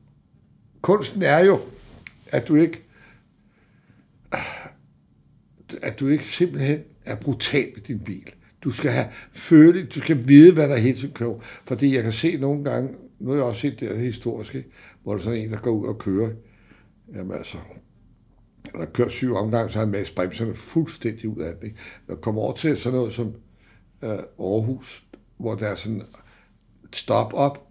[0.80, 1.60] Kunsten er jo,
[2.26, 2.84] at du ikke
[5.82, 8.30] at du ikke simpelthen er brutal med din bil.
[8.64, 11.38] Du skal have føle, du skal vide, hvad der hele tiden kører.
[11.40, 14.64] Fordi jeg kan se nogle gange, nu har jeg også set det historisk, historiske,
[15.02, 16.30] hvor der er sådan en, der går ud og kører.
[17.14, 17.58] Jamen altså,
[18.74, 21.66] der kører syv omgange, så har han med bremserne fuldstændig ud af det.
[21.66, 21.78] Ikke?
[22.08, 23.26] jeg kommer over til sådan noget som
[24.02, 25.04] øh, Aarhus,
[25.38, 26.02] hvor der er sådan
[26.92, 27.66] stop op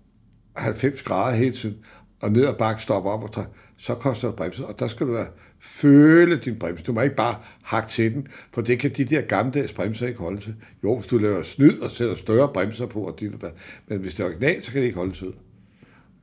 [0.56, 1.78] 90 grader hele tiden,
[2.24, 3.44] og ned og bakke stop op, og der,
[3.78, 5.28] så koster det bremser, og der skal du være
[5.60, 6.84] føle din bremse.
[6.84, 10.20] Du må ikke bare hakke til den, for det kan de der gamle bremser ikke
[10.20, 10.56] holde til.
[10.84, 13.50] Jo, hvis du laver snyd og sætter større bremser på, og dit og der.
[13.88, 15.34] men hvis det er original, så kan det ikke holde til.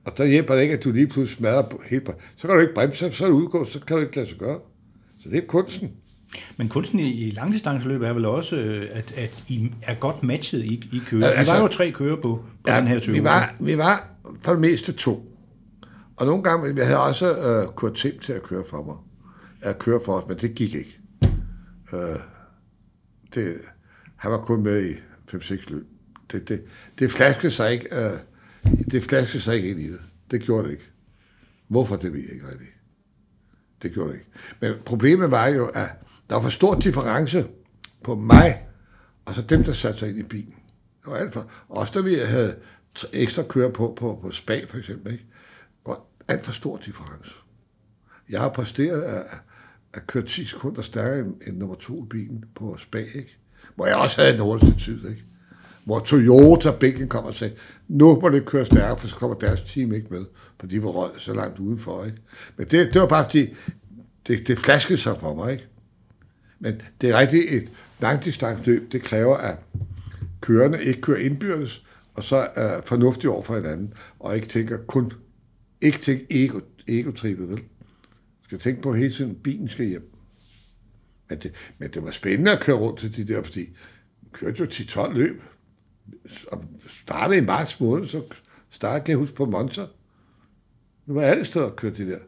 [0.07, 2.75] Og der hjælper det ikke, at du lige pludselig smadrer helt Så kan du ikke
[2.75, 4.59] bremse, så er du udgået, så kan du ikke lade sig gøre.
[5.23, 5.91] Så det er kunsten.
[6.57, 10.65] Men kunsten i, i langdistanceløb er vel også, øh, at, at I er godt matchet
[10.65, 11.31] i, i kører.
[11.31, 13.79] Altså, vi var jo tre kører på, på ja, den her 20 vi var, vi
[13.79, 14.09] var
[14.43, 15.31] for det meste to.
[16.17, 18.97] Og nogle gange, vi havde også øh, Kurt Tim til at køre for mig.
[19.63, 20.99] At køre for os, men det gik ikke.
[21.95, 22.01] Øh,
[23.35, 23.55] det,
[24.17, 24.93] han var kun med i
[25.35, 25.87] 5-6 løb.
[26.33, 26.63] Det, det,
[26.99, 28.19] det flaskede sig ikke, øh,
[28.91, 30.01] det flaskede sig ikke ind i det.
[30.31, 30.91] Det gjorde det ikke.
[31.69, 32.71] Hvorfor, det ved jeg ikke rigtigt.
[33.83, 34.31] Det gjorde det ikke.
[34.61, 35.89] Men problemet var jo, at
[36.31, 37.47] der var for stor difference
[38.05, 38.67] på mig,
[39.25, 40.55] og så dem, der satte sig ind i bilen.
[41.05, 42.57] Det var alt for, også da vi havde
[43.13, 45.27] ekstra køre på, på, på spa for eksempel, ikke?
[45.85, 47.35] og alt for stor difference.
[48.31, 49.23] Jeg har præsteret at,
[49.95, 53.39] at køre 10 sekunder stærkere end, end nummer to i bilen på spa, ikke?
[53.75, 55.09] hvor jeg også havde en hurtigste tid.
[55.09, 55.25] Ikke?
[55.85, 57.55] Hvor Toyota bænken kom og sagde,
[57.89, 60.25] nu må det køre stærkere, for så kommer deres team ikke med,
[60.61, 62.05] for de var rød så langt udenfor.
[62.05, 62.19] Ikke?
[62.57, 63.55] Men det, det var bare fordi,
[64.27, 65.53] det, det flaskede sig for mig.
[65.53, 65.67] Ikke?
[66.59, 69.59] Men det er rigtigt, et langdistansløb, det kræver, at
[70.41, 75.13] kørende ikke kører indbyrdes, og så er fornuftig over for hinanden, og ikke tænker kun,
[75.83, 77.63] ikke tænker ego, egotrippet, vel?
[78.45, 80.11] Skal tænke på hele tiden, bilen skal hjem.
[81.29, 83.77] Men det, men det var spændende at køre rundt til de der, fordi
[84.33, 85.43] kørte jo 10-12 løb.
[86.47, 88.23] Og startede i marts måned, så
[88.71, 89.87] startede, kan jeg huske, på Monza.
[91.07, 92.19] Nu var alle steder at køre det der.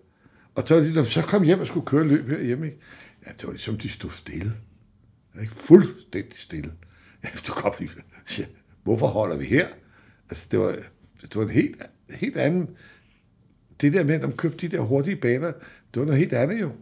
[0.54, 2.78] Og så, når vi så kom hjem og skulle køre løb herhjemme, ikke?
[3.26, 4.52] ja, det var ligesom, de stod stille.
[5.40, 5.52] Ikke?
[5.52, 6.72] Fuldstændig stille.
[7.34, 7.88] Efter kom og
[8.26, 8.48] siger,
[8.82, 9.66] hvorfor holder vi her?
[10.30, 10.74] Altså, det var,
[11.22, 12.76] det var en helt, helt anden...
[13.80, 15.52] Det der med, at de købte de der hurtige baner,
[15.94, 16.72] det var noget helt andet jo.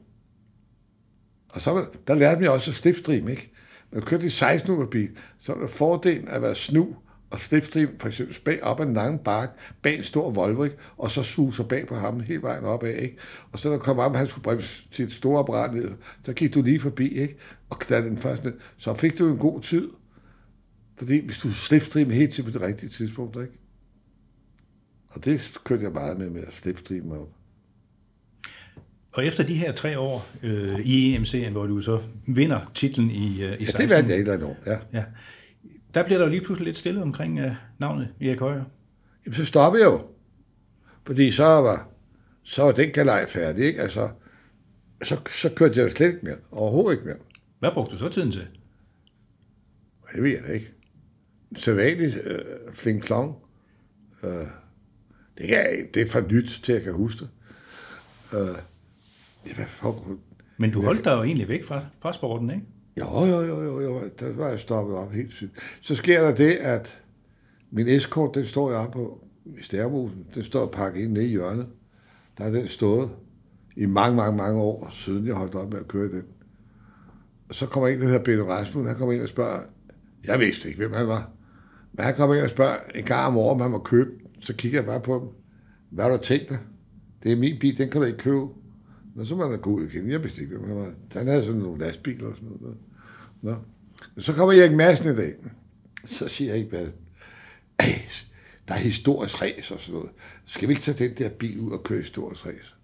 [1.49, 3.54] Og så der lærte jeg også slipstream, ikke?
[3.95, 6.97] Når du kører i 16 bil, så er der fordelen at være snu
[7.31, 10.77] og slipstream, for eksempel bag op ad en lang bakke, bag en stor Volvo, ikke?
[10.97, 12.95] og så suser bag på ham hele vejen opad.
[12.95, 13.17] Ikke?
[13.53, 15.91] Og så når kom op, han skulle bremse til et stort apparat ned,
[16.25, 17.37] så gik du lige forbi, ikke?
[17.71, 19.89] og knaldte den først ned, så fik du en god tid.
[20.97, 23.59] Fordi hvis du slipstream helt til på det rigtige tidspunkt, ikke?
[25.11, 27.29] Og det kørte jeg meget med, med at slipstream op.
[29.15, 33.43] Og efter de her tre år øh, i EM-serien, hvor du så vinder titlen i,
[33.43, 33.69] øh, i 16...
[33.69, 34.79] Ja, det vandt jeg et eller andet år, ja.
[34.93, 35.05] ja.
[35.95, 38.65] Der bliver der jo lige pludselig lidt stille omkring uh, navnet Erik Højer.
[39.27, 40.07] Jamen, så stopper jeg jo.
[41.07, 41.89] Fordi så var,
[42.43, 43.83] så var den galej færdig, ikke?
[43.83, 44.09] Altså,
[45.03, 46.37] så, så kørte jeg jo slet ikke mere.
[46.53, 47.19] Overhovedet ikke mere.
[47.59, 48.47] Hvad brugte du så tiden til?
[50.15, 50.71] Det ved jeg da ikke.
[51.57, 52.39] Sædvanligt øh,
[52.73, 53.37] flink klong.
[54.23, 54.31] Øh,
[55.39, 57.29] det, er, det er for nyt til, at jeg kan huske det.
[58.39, 58.57] Øh,
[59.47, 60.19] ja, hvad for,
[60.57, 62.63] Men du holdt dig jo egentlig væk fra, fra sporten, ikke?
[63.01, 64.01] Jo, jo, jo, jo, jo.
[64.21, 65.53] Der var jeg stoppet op helt sygt.
[65.81, 66.99] Så sker der det, at
[67.71, 70.27] min eskort, den står jeg oppe på i Stærmosen.
[70.35, 71.67] Den står pakket ind nede i hjørnet.
[72.39, 73.11] Der er den stået
[73.77, 76.23] i mange, mange, mange år, siden jeg holdt op med at køre den.
[77.49, 79.61] Og så kommer en, der hedder Benno Rasmussen, han kommer ind og spørger,
[80.27, 81.31] jeg vidste ikke, hvem han var.
[81.93, 84.11] Men han kommer ind og spørger en gang om året, om han må købe.
[84.41, 85.29] Så kigger jeg bare på dem.
[85.91, 86.59] Hvad har du tænkt dig?
[87.23, 88.47] Det er min bil, den kan du ikke købe.
[89.15, 90.11] Nå, så var der god igen.
[90.11, 90.93] Jeg vidste ikke, hvem han var.
[91.13, 92.77] Han havde sådan nogle lastbiler og sådan noget.
[93.43, 93.57] Nå.
[94.19, 95.33] Så kommer Erik Madsen i dag.
[96.05, 96.87] Så siger jeg ikke, hvad
[98.69, 100.11] der er historisk race og sådan noget.
[100.45, 102.75] Skal vi ikke tage den der bil ud og køre historisk race?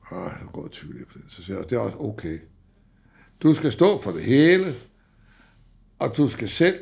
[0.00, 1.24] Og så går jeg på det.
[1.28, 2.38] Så siger jeg, det er også okay.
[3.42, 4.74] Du skal stå for det hele,
[5.98, 6.78] og du skal selv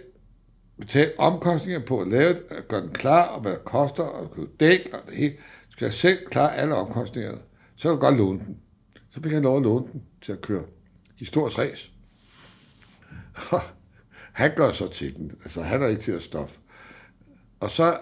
[0.78, 4.30] betale omkostninger på at lave det, at gøre den klar, og hvad det koster, og
[4.30, 5.34] købe dæk, og det hele.
[5.66, 7.38] Du skal selv klare alle omkostningerne.
[7.80, 8.56] Så kan du godt låne den.
[9.10, 10.64] Så fik han lov at låne den til at køre
[11.16, 11.92] historisk ræs.
[14.32, 15.30] han gør så til den.
[15.44, 16.52] Altså, han er ikke til at stoppe.
[17.60, 17.98] Og så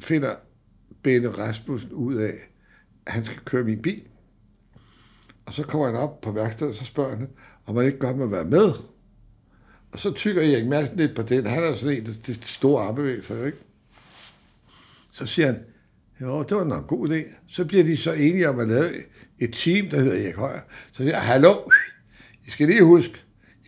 [0.00, 0.34] finder
[1.02, 2.34] Bene Rasmussen ud af,
[3.06, 4.02] at han skal køre min bil.
[5.46, 7.28] Og så kommer han op på værkstedet, og så spørger han,
[7.66, 8.72] om man ikke godt må være med.
[9.92, 11.46] Og så tykker Erik Madsen lidt på den.
[11.46, 13.58] Han er sådan en, det store armbevægelser, ikke?
[15.12, 15.64] Så siger han,
[16.20, 17.34] jo, det var nok en god idé.
[17.48, 18.90] Så bliver de så enige om at lave
[19.38, 20.60] et team, der hedder Erik Højer.
[20.92, 21.54] Så siger jeg, hallo,
[22.46, 23.14] I skal lige huske,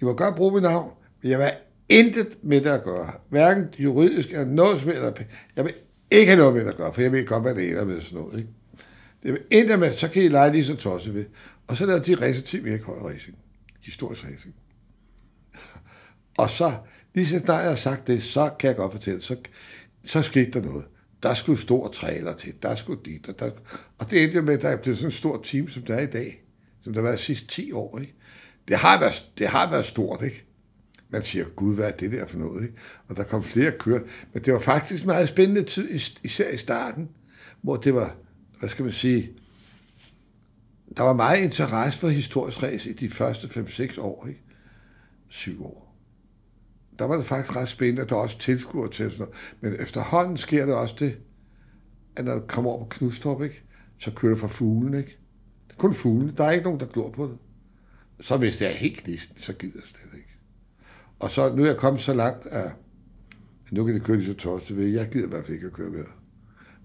[0.01, 0.92] I må godt bruge mit navn,
[1.22, 1.51] men jeg vil
[1.88, 3.12] intet med det at gøre.
[3.28, 5.20] Hverken juridisk eller noget som helst.
[5.57, 5.74] Jeg vil
[6.11, 8.01] ikke have noget med det at gøre, for jeg ved godt, hvad det ender med
[8.01, 8.38] sådan noget.
[8.38, 8.51] Ikke?
[9.22, 11.24] Det vil intet med, så kan I lege lige så tosset ved.
[11.66, 13.36] Og så lavede de racerteam Erik Højer Racing.
[13.84, 14.55] Historisk racing.
[16.38, 16.72] Og så,
[17.14, 19.36] lige så snart jeg har sagt det, så kan jeg godt fortælle, så,
[20.05, 20.84] så skete der noget.
[21.23, 23.51] Der skulle stor trailer til, der skulle dit, og, der,
[23.99, 26.01] og det endte jo med, at der blev sådan en stor team, som der er
[26.01, 26.43] i dag,
[26.81, 27.99] som der har været de sidste 10 år.
[27.99, 28.14] Ikke?
[28.69, 30.45] Det, har været, det har været stort, ikke?
[31.11, 32.62] Man siger, gud, hvad er det der for noget?
[32.62, 32.75] Ikke?
[33.09, 34.03] Og der kom flere kørt.
[34.33, 35.91] Men det var faktisk meget spændende tid,
[36.25, 37.09] især i starten,
[37.62, 38.16] hvor det var,
[38.59, 39.31] hvad skal man sige,
[40.97, 44.43] der var meget interesse for historisk ræs i de første 5-6 år, ikke?
[45.29, 45.88] 7 år.
[46.99, 49.34] Der var det faktisk ret spændende, at der også tilskuer til sådan noget.
[49.61, 51.18] Men efterhånden sker det også det,
[52.16, 53.62] at når du kommer over på Knudstrup, ikke?
[53.99, 55.18] så kører du fra fuglen, ikke?
[55.68, 56.34] Det er kun fuglen.
[56.36, 57.38] Der er ikke nogen, der glor på det.
[58.20, 60.36] Så hvis det er helt knisten, så gider jeg slet ikke.
[61.18, 62.70] Og så nu er jeg kommet så langt, at
[63.70, 64.86] nu kan det køre lige så tosset ved.
[64.86, 66.05] Jeg gider i hvert fald ikke at køre mere.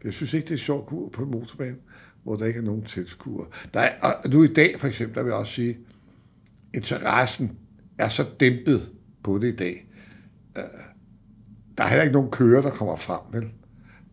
[0.04, 1.78] Jeg synes ikke, det er sjovt at på en motorbane,
[2.24, 3.48] hvor der ikke er nogen tilskuere.
[3.74, 5.78] Der er, og nu i dag for eksempel, der vil jeg også sige,
[6.74, 7.58] interessen
[7.98, 8.92] er så dæmpet
[9.24, 9.88] på det i dag.
[10.58, 10.64] Øh,
[11.78, 13.52] der er heller ikke nogen kører, der kommer frem, vel?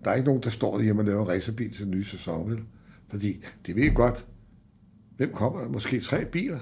[0.04, 2.50] Der er ikke nogen, der står derhjemme og laver en racerbil til den nye sæson,
[2.50, 2.64] vel?
[3.10, 4.26] Fordi det ved godt,
[5.16, 5.68] hvem kommer?
[5.68, 6.58] Måske tre biler.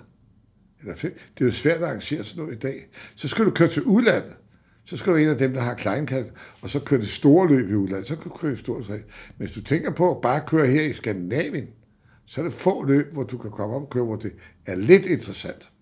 [0.80, 1.18] Eller fem.
[1.38, 2.88] Det er jo svært at arrangere sådan noget i dag.
[3.16, 4.36] Så skal du køre til udlandet.
[4.84, 6.30] Så skal du en af dem, der har kleinkast,
[6.62, 8.08] og så køre det store løb i udlandet.
[8.08, 9.02] Så kan du køre i stort Men
[9.36, 11.68] hvis du tænker på at bare køre her i Skandinavien,
[12.26, 14.32] så er det få løb, hvor du kan komme op og køre, hvor det
[14.66, 15.72] er lidt interessant.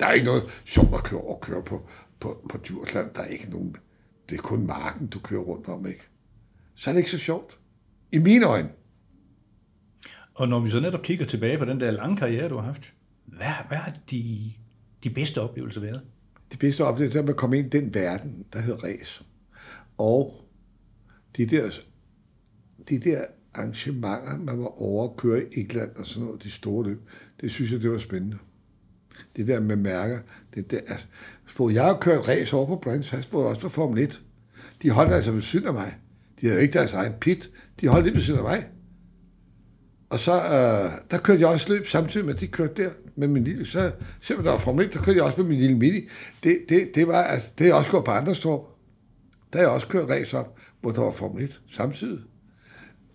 [0.00, 1.88] Der er ikke noget sjovt at køre og køre på,
[2.20, 3.10] på, på Djursland.
[3.14, 3.76] Der er ikke nogen...
[4.28, 6.08] Det er kun marken, du kører rundt om, ikke?
[6.74, 7.58] Så er det ikke så sjovt.
[8.12, 8.70] I mine øjne.
[10.34, 12.92] Og når vi så netop kigger tilbage på den der lange karriere, du har haft,
[13.24, 14.52] hvad, hvad har de,
[15.04, 16.02] de bedste oplevelser været?
[16.52, 19.24] De bedste oplevelser er, at man kom ind i den verden, der hedder race.
[19.98, 20.44] Og
[21.36, 21.70] de der,
[22.90, 26.84] de der arrangementer, man var over at køre i England og sådan noget, de store
[26.84, 27.08] løb,
[27.40, 28.38] det synes jeg, det var spændende.
[29.36, 30.18] Det der med mærker,
[30.54, 31.06] det der, altså,
[31.72, 34.22] jeg har kørt race over på Brands Hasbro, også for Formel 1.
[34.82, 35.96] De holdt altså ved siden af mig.
[36.40, 37.50] De havde ikke deres egen pit.
[37.80, 38.66] De holdt lige ved siden af mig.
[40.10, 43.28] Og så, øh, der kørte jeg også løb samtidig med, at de kørte der med
[43.28, 45.76] min lille, så selvom der var Formel 1, der kørte jeg også med min lille
[45.76, 46.00] mini.
[46.42, 48.78] Det, det, det var, altså, det er også gået på andre står.
[49.52, 52.18] Der har jeg også kørt race op, hvor der var Formel 1 samtidig.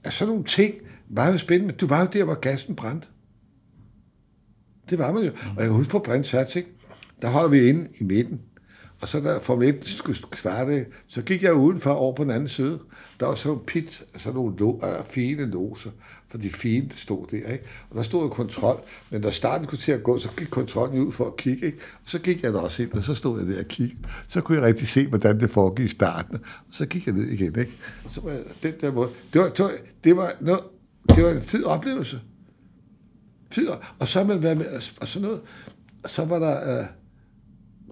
[0.03, 0.75] Altså sådan nogle ting
[1.09, 3.07] var jo spændende, du var jo der, hvor gassen brændte.
[4.91, 5.31] Det var man jo.
[5.31, 6.69] Og jeg kan huske på Brændt ikke?
[7.21, 8.41] der holder vi inde i midten.
[9.01, 12.49] Og så da Formel 1 skulle starte, så gik jeg udenfor over på den anden
[12.49, 12.79] side.
[13.19, 15.89] Der var sådan pit, sådan nogle lo, uh, fine loser,
[16.29, 17.63] for de fine stod der, ikke?
[17.89, 21.05] Og der stod en kontrol, men da starten kunne til at gå, så gik kontrollen
[21.05, 21.77] ud for at kigge, ikke?
[22.03, 23.99] Og så gik jeg der også ind, og så stod jeg der og kiggede.
[24.27, 26.35] Så kunne jeg rigtig se, hvordan det foregik i starten.
[26.35, 27.77] Og så gik jeg ned igen, ikke?
[28.11, 29.09] Så var den der måde.
[29.33, 29.71] Det var, det var,
[30.03, 30.61] det var, noget,
[31.15, 32.19] det var en fed oplevelse
[33.51, 34.65] fyr, og så man været med,
[35.01, 35.41] og sådan noget.
[36.03, 36.79] Og så var der...
[36.79, 36.85] øh,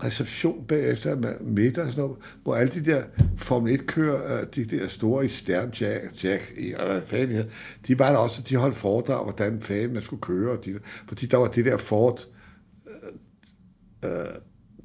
[0.03, 3.03] reception bagefter med middag og sådan noget, hvor alle de der
[3.37, 7.45] Formel 1-kører, øh, de der store i Stern, Jack, Jack i, hvad fanden
[7.87, 11.25] de var der også, de holdt foredrag, hvordan fanden man skulle køre, og de, fordi
[11.25, 12.27] der var det der Ford,
[14.03, 14.25] øh, øh,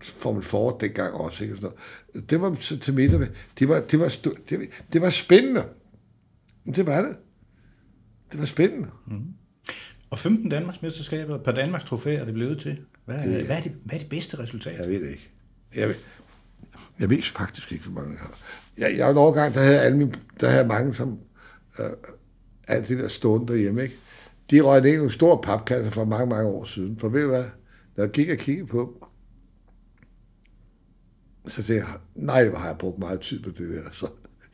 [0.03, 1.55] Formel Ford dengang også, ikke?
[1.55, 1.70] Og sådan
[2.14, 2.31] noget.
[2.31, 3.29] Det var til, til middag.
[3.59, 5.64] Det var, det, var, stu- det, var, det var spændende.
[6.66, 7.16] Det var det.
[8.33, 8.89] Det var spændende.
[9.07, 9.25] Mm.
[10.15, 12.81] Og 15 Danmarks mesterskaber per Danmarks trofæ er det blevet til.
[13.05, 14.79] Hvad er, hvad er, det, hvad er det bedste resultat?
[14.79, 15.31] Jeg ved det ikke.
[15.75, 15.95] Jeg ved,
[17.01, 18.39] jeg ved faktisk ikke, hvor mange jeg har.
[18.79, 21.19] Jeg, jeg en overgang, der havde, alle mine, der havde mange, som
[21.79, 21.87] øh,
[22.69, 23.97] alt det der stående derhjemme, ikke?
[24.51, 26.99] De røg ned i nogle store papkasser for mange, mange år siden.
[26.99, 27.45] For ved du hvad?
[27.97, 29.09] Når jeg gik og kiggede på
[31.49, 33.91] så tænkte jeg, nej, hvor har jeg brugt meget tid på det der.
[33.93, 34.09] Så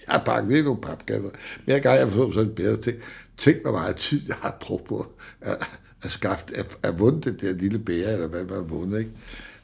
[0.07, 1.31] jeg har pakket ned nogle papkasser.
[1.67, 2.99] Men jeg gang jeg så sådan bedre ting.
[3.37, 5.07] Tænk, hvor meget tid jeg har brugt på
[5.41, 5.57] at,
[6.03, 9.11] at skaffe, at, at vundet det der lille bære, eller hvad man har vundet, ikke?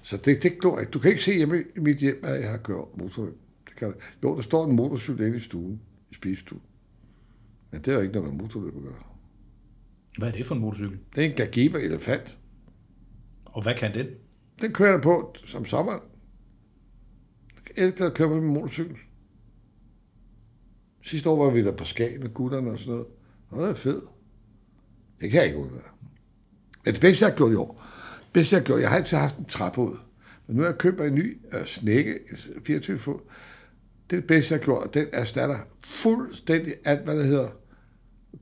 [0.03, 0.91] Så det, det går ikke.
[0.91, 3.35] Du kan ikke se hjemme i mit hjem, at jeg har kørt motorløb.
[3.69, 5.81] Det kan, jo, der står en motorcykel inde i stuen,
[6.11, 6.63] i spisestuen.
[7.71, 9.03] Men det er jo ikke noget med motorløb at gøre.
[10.19, 10.99] Hvad er det for en motorcykel?
[11.17, 12.39] Det er en Gagiba Elefant.
[13.45, 14.07] Og hvad kan den?
[14.61, 15.93] Den kører jeg på som sommer.
[17.77, 18.97] Jeg elsker at køre på min motorcykel.
[21.07, 23.07] Sidste år var vi der på Skagen med gutterne og sådan noget.
[23.51, 24.05] Og det er fedt.
[25.21, 25.81] Det kan jeg ikke undvære.
[26.85, 27.83] Men det bedste, jeg har gjort i år,
[28.21, 29.97] det bedste, jeg har gjort, jeg har altid haft en trappeud.
[30.47, 32.19] Men nu har jeg købt en ny uh, snække,
[32.65, 33.19] 24 fod.
[34.11, 37.49] Det er det bedste, jeg har gjort, og den erstatter fuldstændig alt, hvad der hedder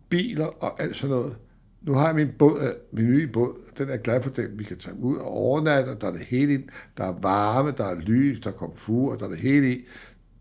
[0.08, 1.36] biler og alt sådan noget.
[1.82, 4.58] Nu har jeg min, båd, uh, min nye båd, den er glad for den.
[4.58, 6.64] Vi kan tage ud og overnatte, og der er det hele ind.
[6.96, 9.86] Der er varme, der er lys, der er komfur, og der er det hele i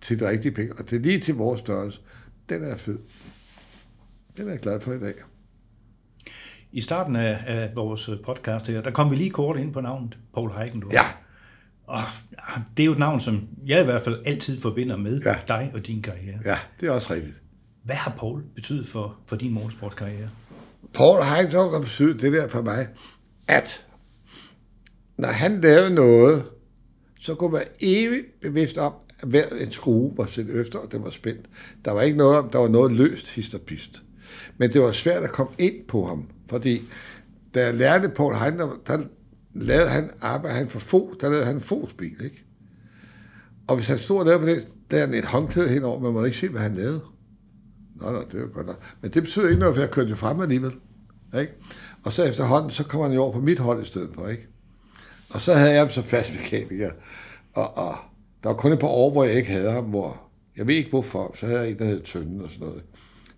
[0.01, 0.74] til de rigtige penge.
[0.74, 2.01] Og det er lige til vores størrelse.
[2.50, 2.98] Den er fed.
[4.38, 5.14] Den er jeg glad for i dag.
[6.72, 10.18] I starten af, af vores podcast her, der kom vi lige kort ind på navnet
[10.34, 10.94] Paul Heigendorf.
[10.94, 11.06] Ja,
[11.88, 12.02] Og
[12.78, 15.36] det er jo et navn, som jeg i hvert fald altid forbinder med Ja.
[15.48, 16.39] dig og din karriere.
[16.46, 17.36] ja, det er også rigtigt.
[17.84, 20.30] Hvad har Paul betydet for, for din motorsportskarriere?
[20.94, 22.88] Paul Heinzog har betydet det der for mig,
[23.48, 23.86] at
[25.18, 26.46] når han lavede noget,
[27.20, 28.94] så kunne man evigt bevidst om,
[29.28, 31.49] hver en skrue var set efter, og den var spændt.
[31.86, 34.03] Der var ikke noget om, der var noget løst hist og pist.
[34.57, 36.82] Men det var svært at komme ind på ham, fordi
[37.53, 38.99] da jeg lærte Paul Heindler, der
[39.53, 42.43] lavede han arbejde han for få, der lavede han en fosbil, ikke?
[43.67, 46.24] Og hvis han stod og lavede på det, der er et håndklæde henover, man må
[46.24, 47.01] ikke se, hvad han lavede.
[47.95, 48.84] Nå, nå, det var godt nok.
[49.01, 50.71] Men det betyder ikke noget, for jeg kørte jo frem alligevel.
[51.39, 51.53] Ikke?
[52.03, 54.47] Og så efterhånden, så kom han jo over på mit hold i stedet for, ikke?
[55.30, 56.91] Og så havde jeg ham som fast mekaniker.
[57.53, 57.95] Og, og
[58.44, 60.22] der var kun et par år, hvor jeg ikke havde ham, hvor
[60.58, 62.84] jeg ved ikke hvorfor, så havde jeg en, der hed Tønden og sådan noget.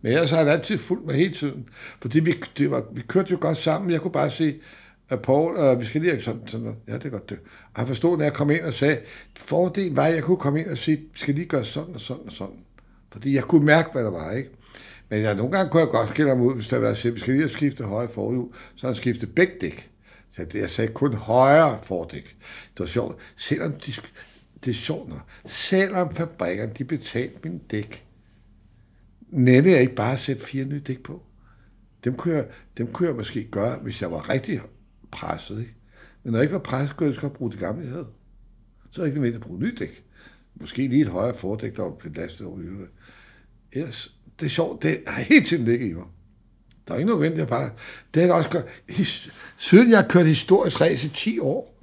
[0.01, 1.69] Men ellers har han altid fulgt mig hele tiden.
[2.01, 3.91] Fordi vi, det var, vi kørte jo godt sammen.
[3.91, 4.61] Jeg kunne bare sige,
[5.09, 6.79] at Paul, og øh, vi skal lige sådan, sådan noget.
[6.87, 7.39] Ja, det er godt det.
[7.73, 8.99] Og han forstod, når jeg kom ind og sagde,
[9.37, 12.01] fordelen var, at jeg kunne komme ind og sige, vi skal lige gøre sådan og
[12.01, 12.59] sådan og sådan.
[13.11, 14.49] Fordi jeg kunne mærke, hvad der var, ikke?
[15.09, 17.19] Men jeg, nogle gange kunne jeg godt skille ham ud, hvis der var at vi
[17.19, 19.89] skal lige skifte højre forhjul, så han skiftede begge dæk.
[20.31, 22.23] Så jeg sagde kun højre fordæk.
[22.73, 23.17] Det var sjovt.
[23.37, 23.93] Selvom de,
[24.63, 25.21] det er sjovt nok.
[25.45, 28.05] Selvom fabrikkerne, de betalte min dæk,
[29.29, 31.23] nænde jeg ikke bare at sætte fire nye dæk på.
[32.03, 32.47] Dem kunne, jeg,
[32.77, 34.61] dem kunne jeg måske gøre, hvis jeg var rigtig
[35.11, 35.59] presset.
[35.59, 35.75] Ikke?
[36.23, 38.07] Men når jeg ikke var presset, kunne jeg godt bruge det gamle, jeg havde.
[38.91, 40.03] Så er jeg ikke nødvendigt at bruge nyt dæk.
[40.55, 42.87] Måske lige et højere fordæk, der var blevet lastet over det.
[43.71, 46.05] Ellers, det er sjovt, det har helt tiden ligget i mig.
[46.87, 47.69] Der er ikke noget vendt, jeg bare...
[48.13, 48.65] Det har jeg også gjort.
[49.57, 51.81] Siden jeg har kørt historisk race i 10 år,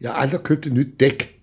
[0.00, 1.33] jeg har aldrig købt et nyt dæk.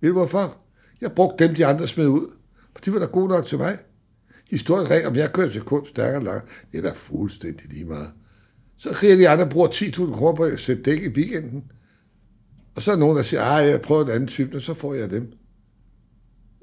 [0.00, 0.56] Ved du hvorfor?
[1.00, 2.30] Jeg brugte dem, de andre smed ud.
[2.72, 3.78] For de var da gode nok til mig.
[4.50, 8.10] Historien race, om jeg kører til kun stærkere langt, det er da fuldstændig lige meget.
[8.76, 11.64] Så kriger de andre, der bruger 10.000 kroner på at sætte dæk i weekenden.
[12.74, 14.94] Og så er nogen, der siger, at jeg prøver en anden type, og så får
[14.94, 15.32] jeg dem.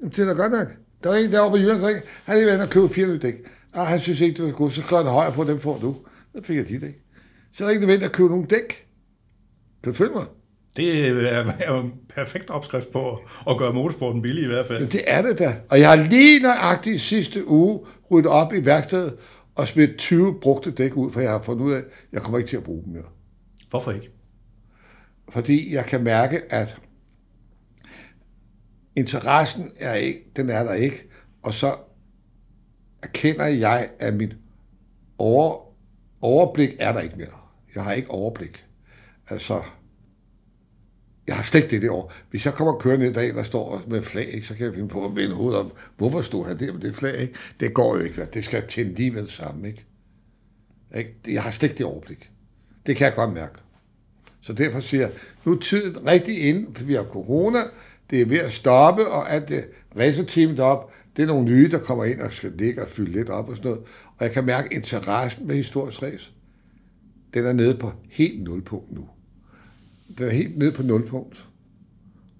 [0.00, 0.68] Jamen, det er da godt nok.
[1.02, 3.34] Der var en deroppe på Jylland, der han er ved at købe fire nye dæk.
[3.74, 4.72] Ah, han synes ikke, det var godt.
[4.72, 5.96] Så skrev han højere på, dem får du.
[6.34, 7.00] Så fik jeg de dæk.
[7.52, 8.86] Så er der ikke nødvendigt at købe nogle dæk.
[9.82, 10.26] Kan du følge mig?
[10.76, 13.18] Det er er en perfekt opskrift på
[13.50, 14.88] at- gøre motorsporten billig i hvert fald.
[14.88, 15.56] Det er det da.
[15.70, 19.16] Og jeg har lige nøjagtigt sidste uge ryddet op i værkstedet
[19.54, 22.38] og smidt 20 brugte dæk ud, for jeg har fundet ud af, at jeg kommer
[22.38, 23.02] ikke til at bruge dem mere.
[23.70, 24.10] Hvorfor ikke?
[25.28, 26.76] Fordi jeg kan mærke, at
[28.96, 31.08] interessen er ikke, den er der ikke,
[31.42, 31.74] og så
[33.02, 34.36] erkender jeg, at mit
[35.18, 35.56] over,
[36.20, 37.26] overblik er der ikke mere.
[37.74, 38.64] Jeg har ikke overblik.
[39.30, 39.62] Altså,
[41.26, 42.12] jeg har slet ikke det det år.
[42.30, 44.88] Hvis jeg kommer kørende en dag, der står med flag, ikke, så kan jeg finde
[44.88, 47.20] på at vende hovedet om, hvorfor stod han der med det flag?
[47.20, 47.34] Ikke?
[47.60, 48.26] Det går jo ikke.
[48.34, 49.68] Det skal tænde lige med det samme.
[49.68, 49.84] Ikke?
[50.96, 51.14] Ikke?
[51.28, 52.30] Jeg har slet ikke det overblik.
[52.86, 53.54] Det kan jeg godt mærke.
[54.40, 55.10] Så derfor siger jeg,
[55.44, 57.62] nu er tiden rigtig inde, for vi har corona,
[58.10, 59.68] det er ved at stoppe, og at det
[59.98, 63.28] racerteamet op, det er nogle nye, der kommer ind og skal ligge og fylde lidt
[63.28, 63.84] op og sådan noget.
[64.06, 66.32] Og jeg kan mærke interessen med historisk race.
[67.34, 69.08] Den er nede på helt nulpunkt nu.
[70.18, 71.48] Den er helt nede på nulpunkt.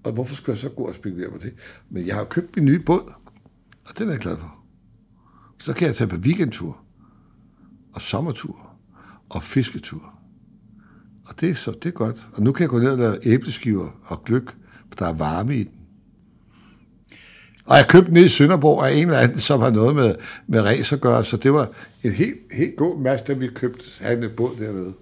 [0.03, 1.53] Og hvorfor skulle jeg så gå og spekulere på det?
[1.89, 3.13] Men jeg har købt min nye båd,
[3.85, 4.55] og den er jeg glad for.
[5.63, 6.81] Så kan jeg tage på weekendtur,
[7.93, 8.69] og sommertur,
[9.29, 10.13] og fisketur.
[11.25, 12.27] Og det er, så, det er godt.
[12.33, 14.45] Og nu kan jeg gå ned og lave æbleskiver og gløk,
[14.89, 15.71] for der er varme i den.
[17.65, 20.15] Og jeg købte den nede i Sønderborg af en eller anden, som har noget med,
[20.47, 21.69] med ræs at gøre, så det var
[22.03, 24.93] en helt, helt god match, da vi købte han en båd dernede.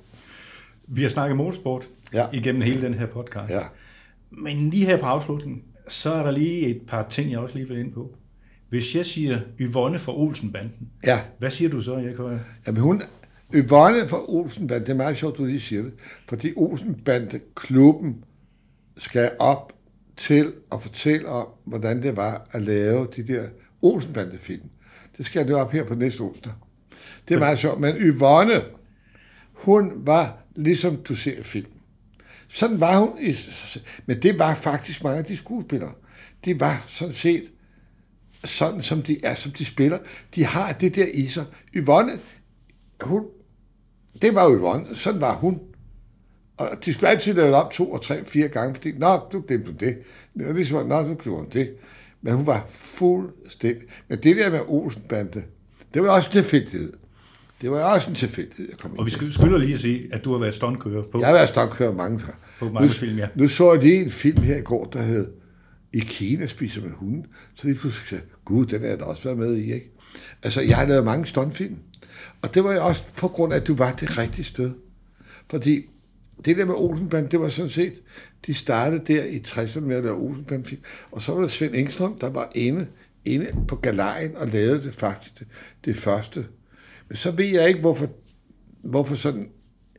[0.87, 2.25] Vi har snakket motorsport Ja.
[2.33, 3.53] igennem hele den her podcast.
[3.53, 3.61] Ja.
[4.31, 7.67] Men lige her på afslutningen, så er der lige et par ting, jeg også lige
[7.67, 8.15] vil ind på.
[8.69, 11.21] Hvis jeg siger Yvonne fra Olsenbanden, Ja.
[11.39, 12.39] hvad siger du så, Erik Højer?
[12.67, 13.01] Jamen hun,
[13.53, 15.93] Yvonne fra Olsenband, det er meget sjovt, du lige siger det,
[16.29, 18.23] fordi Olsenbande klubben
[18.97, 19.73] skal op
[20.17, 23.43] til at fortælle om, hvordan det var at lave de der
[23.81, 24.69] Olsenbande-film.
[25.17, 26.53] Det skal jeg nu op her på næste onsdag.
[27.27, 28.53] Det er meget sjovt, men Yvonne,
[29.53, 31.65] hun var ligesom du ser i film.
[32.53, 33.09] Sådan var hun,
[34.05, 35.91] men det var faktisk mange af de skuespillere.
[36.45, 37.43] Det var sådan set
[38.43, 39.97] sådan, som de er, som de spiller.
[40.35, 41.45] De har det der i sig.
[41.75, 42.11] Yvonne,
[43.01, 43.25] hun,
[44.21, 45.59] det var Yvonne, sådan var hun.
[46.57, 49.73] Og de skulle altid lave det to og tre, fire gange, fordi, nå, du glemte
[49.79, 49.97] det.
[50.37, 51.75] Det var ligesom, nå, du gjorde det.
[52.21, 53.87] Men hun var fuldstændig.
[54.07, 55.43] Men det der med Olsenbande,
[55.93, 56.93] det var også det tilfældighed.
[57.61, 60.31] Det var også en tilfældighed, jeg kom Og vi skylder lige at sige, at du
[60.31, 61.19] har været stuntkører på.
[61.19, 62.35] Jeg har været stuntkører mange gange.
[62.59, 63.27] På mange nu, film, ja.
[63.35, 65.27] Nu så jeg lige en film her i går, der hed
[65.93, 67.25] I Kina spiser med hunden.
[67.55, 69.91] Så lige pludselig sagde gud, den er jeg da også været med i, ikke?
[70.43, 71.77] Altså, jeg har lavet mange stuntfilm.
[72.41, 74.71] Og det var jo også på grund af, at du var det rigtige sted.
[75.49, 75.85] Fordi
[76.45, 77.93] det der med Olsenband, det var sådan set,
[78.45, 80.81] de startede der i 60'erne med at lave Olsenband-film.
[81.11, 82.87] Og så var der Svend Engstrøm, der var inde,
[83.25, 85.47] inde på galejen og lavede det faktisk det,
[85.85, 86.45] det første.
[87.13, 88.07] Så ved jeg ikke, hvorfor,
[88.83, 89.49] hvorfor sådan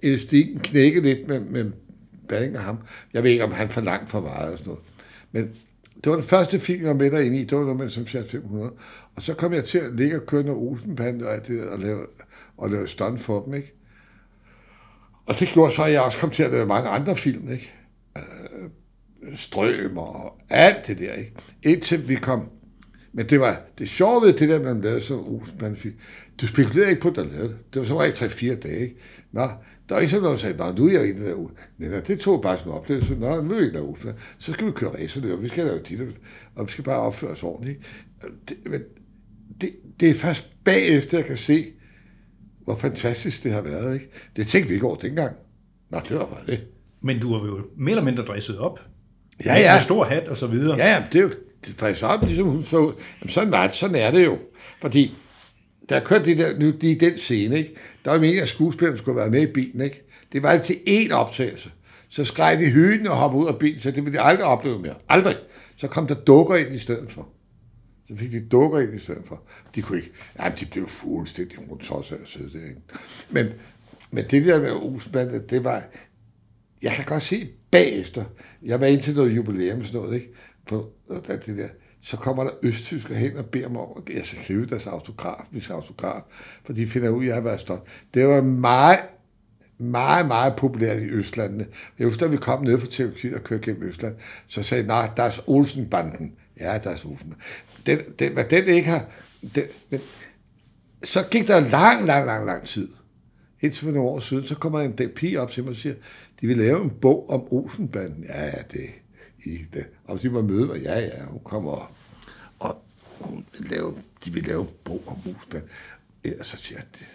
[0.03, 1.73] elastikken knækkede lidt med, med
[2.29, 2.79] Balling og ham.
[3.13, 4.85] Jeg ved ikke, om han for langt for meget og sådan noget.
[5.33, 5.55] Men
[6.05, 7.45] det var den første film, jeg var med derinde i.
[7.45, 8.73] Det var noget med som 500.
[9.17, 12.07] Og så kom jeg til at ligge og køre noget Olsenbande og, det, og lave,
[12.57, 13.75] og lave stunt for dem, ikke?
[15.27, 17.75] Og det gjorde så, at jeg også kom til at lave mange andre film, ikke?
[18.17, 18.71] Øh,
[19.37, 21.33] Strøm og alt det der, ikke?
[21.63, 22.49] Indtil vi kom...
[23.13, 25.95] Men det var det sjove ved det der, man lavede sådan en Olsenband-film.
[26.41, 27.57] Du spekulerede ikke på, at der lavede det.
[27.75, 28.97] Det var som regel 3-4 dage, ikke?
[29.33, 29.41] Nå,
[29.89, 31.37] der var ikke sådan noget, der sagde, Nå, nu er jeg en der
[31.79, 33.15] Nej, nej, det tog bare sådan en oplevelse.
[33.15, 34.17] Nå, nu er vi en der Olsenband.
[34.39, 36.01] Så skal vi køre racer, og vi skal lave dit,
[36.55, 37.79] og vi skal bare opføre os ordentligt.
[38.49, 38.81] Det, men
[39.61, 39.71] det,
[40.01, 41.67] det er først bagefter, jeg kan se,
[42.65, 44.11] hvor fantastisk det har været, ikke?
[44.37, 45.37] Det tænkte vi ikke over dengang.
[45.91, 46.61] Nå, det var bare det.
[47.03, 48.81] Men du har jo mere eller mindre dresset op.
[49.45, 49.73] Ja, ja.
[49.73, 50.77] Med stor hat og så videre.
[50.77, 51.31] Ja, ja, det er jo,
[51.81, 52.93] det sig op, ligesom hun så.
[53.21, 54.39] Jamen, sådan var det, sådan er det jo.
[54.81, 55.15] Fordi,
[55.89, 57.75] der kørte det der, nu lige den scene, ikke?
[58.05, 60.03] Der var meningen, at skuespilleren skulle være med i bilen, ikke?
[60.33, 61.71] Det var til én optagelse.
[62.09, 64.79] Så skreg de hyden og hoppede ud af bilen, så det ville de aldrig opleve
[64.79, 64.95] mere.
[65.09, 65.37] Aldrig.
[65.77, 67.29] Så kom der dukker ind i stedet for.
[68.09, 69.43] Så fik de dukker ind i stedet for.
[69.75, 72.75] De kunne ikke, jamen de blev fuldstændig rundt tosset af at sidde?
[73.31, 73.47] Men,
[74.11, 75.85] men det der med Olsenbandet, det var,
[76.83, 78.25] jeg kan godt se bagefter,
[78.63, 80.33] jeg var ind til noget jubilæum og sådan noget, ikke?
[80.67, 80.93] På
[81.29, 81.69] det der,
[82.05, 85.45] så kommer der østtysker hen og beder mig om, at jeg skal skrive deres autograf,
[85.51, 86.23] hvis autograf,
[86.65, 87.83] for de finder ud af, at jeg har været stolt.
[88.15, 88.99] Det var meget,
[89.79, 91.67] meget, meget populært i Østlandene.
[91.99, 94.15] Jeg husker, da vi kom ned fra Tyrkiet og kørte gennem Østland,
[94.47, 96.33] så sagde jeg, nej, der er Olsenbanden.
[96.61, 97.43] Ja, der er Olsenbanden.
[97.87, 99.07] Den, den, hvad den ikke har...
[99.55, 100.01] Den, den,
[101.05, 102.89] så gik der lang, lang, lang, lang tid.
[103.61, 105.95] Indtil for nogle år siden, så kommer en pige op til mig og siger,
[106.41, 108.25] de vil lave en bog om Olsenbanden.
[108.29, 109.04] Ja, ja, det
[109.45, 109.87] i det.
[110.05, 111.95] Og de var møde mig, ja, ja, hun kommer
[112.59, 112.85] og
[113.21, 115.71] hun vil lave, de vil lave bog om Olsenbanden.
[116.41, 117.07] Og så siger jeg, "Det-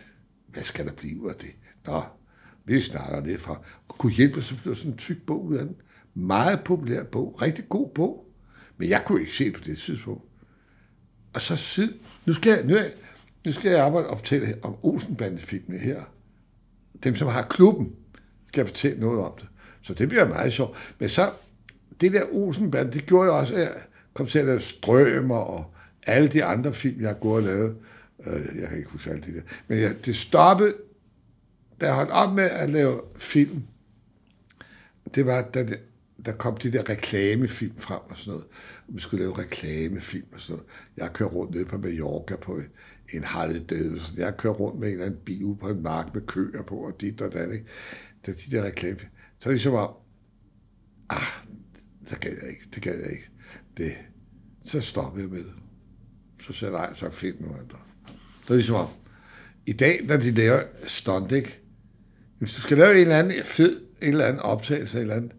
[0.48, 1.50] hvad skal der blive ud af det?
[1.86, 2.04] Nå,
[2.66, 3.62] vi snakker det fra.
[3.88, 5.76] Og kunne hjælpe, så blev sådan en tyk bog ud af den.
[6.14, 8.26] Meget populær bog, rigtig god bog.
[8.78, 10.24] Men jeg kunne ikke se på det tidspunkt.
[11.34, 11.94] Og så siden,
[12.26, 12.84] nu skal jeg, nu, er,
[13.46, 16.02] nu skal jeg arbejde og fortælle om Olsenbandefilmene her.
[17.04, 17.96] Dem, som har klubben,
[18.48, 19.48] skal jeg fortælle noget om det.
[19.82, 20.78] Så det bliver meget sjovt.
[21.00, 21.32] Men så,
[22.02, 23.72] det der Olsenband, det gjorde jo også, at jeg
[24.14, 25.74] kom til at lave Strømer og
[26.08, 27.76] alle de andre film, jeg har gået og lavet.
[28.26, 29.42] Øh, jeg kan ikke huske alt det der.
[29.68, 30.76] Men jeg, det stoppede,
[31.82, 33.64] da jeg holdt op med at lave film.
[35.16, 35.80] Det var, da det,
[36.26, 38.48] der kom de der reklamefilm frem og sådan noget.
[38.88, 40.70] Vi skulle lave reklamefilm og sådan noget.
[40.98, 42.60] Jeg kører rundt ned på Mallorca på
[43.14, 44.18] en Harley Davidson.
[44.18, 46.76] Jeg kører rundt med en eller anden bil ude på en mark med køer på
[46.76, 47.66] og dit og dat, ikke?
[48.26, 49.12] Da de der reklamefilm.
[49.40, 49.94] Så er det ligesom om,
[51.10, 51.22] ah,
[52.10, 53.30] det gad jeg ikke, det gad jeg ikke.
[53.78, 53.92] Det,
[54.66, 55.54] så stoppede jeg med det.
[56.42, 57.78] Så sagde jeg, nej, så find nu andre.
[58.48, 58.88] Så er ligesom om,
[59.66, 61.60] i dag, når de laver stunt, ikke?
[62.40, 65.32] Hvis du skal lave en eller anden fed, en eller anden optagelse, en eller anden,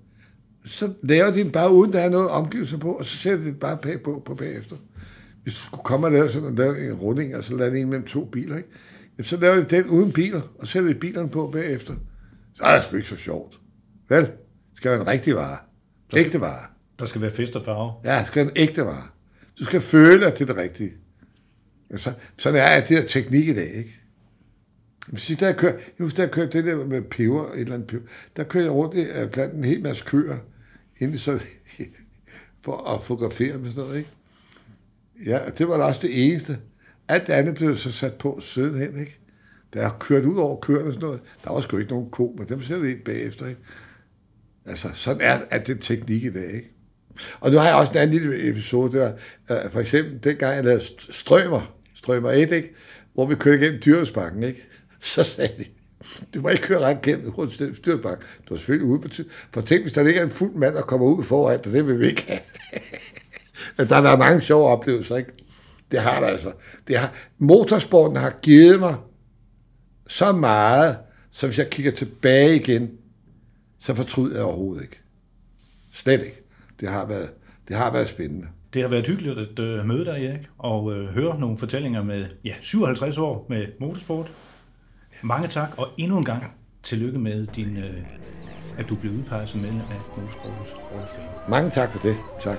[0.66, 3.44] så laver de den bare uden der er noget omgivelser på, og så sætter de
[3.44, 4.76] den bare pæk på, på bagefter.
[5.42, 7.88] Hvis du skulle komme og lave sådan og lave en runding, og så lande en
[7.88, 8.68] mellem to biler, ikke?
[9.18, 11.94] Jamen, så laver de den uden biler, og sætter de bilerne på bagefter.
[12.54, 13.60] Så er det sgu ikke så sjovt.
[14.08, 14.22] Vel?
[14.22, 14.32] Det
[14.74, 15.58] skal være en rigtig vare.
[16.16, 16.66] Ægte vare.
[16.98, 17.92] Der skal være fest og farve.
[18.04, 19.06] Ja, det skal være en ægte vare.
[19.58, 20.92] Du skal føle, at det er det rigtige.
[21.96, 24.00] Så, sådan er det her teknik i dag, ikke?
[25.06, 27.88] Hvis jeg, der kører, jeg husker, der kørte det der med peber, et eller andet
[27.88, 28.06] peber,
[28.36, 30.36] der kører jeg rundt i, øh, blandt en hel masse køer,
[30.98, 31.44] inden så,
[32.64, 34.10] for at fotografere med sådan noget, ikke?
[35.26, 36.58] Ja, og det var da også det eneste.
[37.08, 39.18] Alt det andet blev så sat på sidenhen, ikke?
[39.72, 41.20] Der har kørt ud over køerne og sådan noget.
[41.44, 43.60] Der var sgu ikke nogen ko, men dem sætter ind bagefter, ikke?
[44.66, 46.70] Altså, sådan er, er det teknik i dag, ikke?
[47.40, 49.12] Og nu har jeg også en anden lille episode, der
[49.50, 52.74] uh, for eksempel dengang jeg lavede strømmer, strømmer 1, ikke?
[53.14, 54.66] hvor vi kørte igennem Dyresbakken, ikke?
[55.00, 55.64] så sagde de,
[56.34, 58.26] du må ikke køre ret gennem rundt Dyresbakken.
[58.48, 59.24] Du er selvfølgelig ude for tid.
[59.52, 62.00] For tænk, hvis der ligger en fuld mand, der kommer ud foran dig, det vil
[62.00, 62.40] vi ikke have.
[63.88, 65.32] der har været mange sjove oplevelser, ikke?
[65.90, 66.52] Det har der altså.
[66.88, 68.94] Det har, motorsporten har givet mig
[70.08, 70.96] så meget,
[71.30, 72.90] så hvis jeg kigger tilbage igen,
[73.80, 75.00] så fortryder jeg overhovedet ikke.
[75.92, 76.42] Slet ikke.
[76.80, 77.30] Det har været,
[77.68, 78.46] det har været spændende.
[78.74, 82.26] Det har været hyggeligt at uh, møde dig, Erik, og uh, høre nogle fortællinger med
[82.44, 84.32] ja, 57 år med motorsport.
[85.22, 86.44] Mange tak, og endnu en gang
[86.82, 87.84] tillykke med din, uh,
[88.78, 91.50] at du blev udpeget som medlem af Motorsportens Hall.
[91.50, 92.16] Mange tak for det.
[92.40, 92.58] Tak.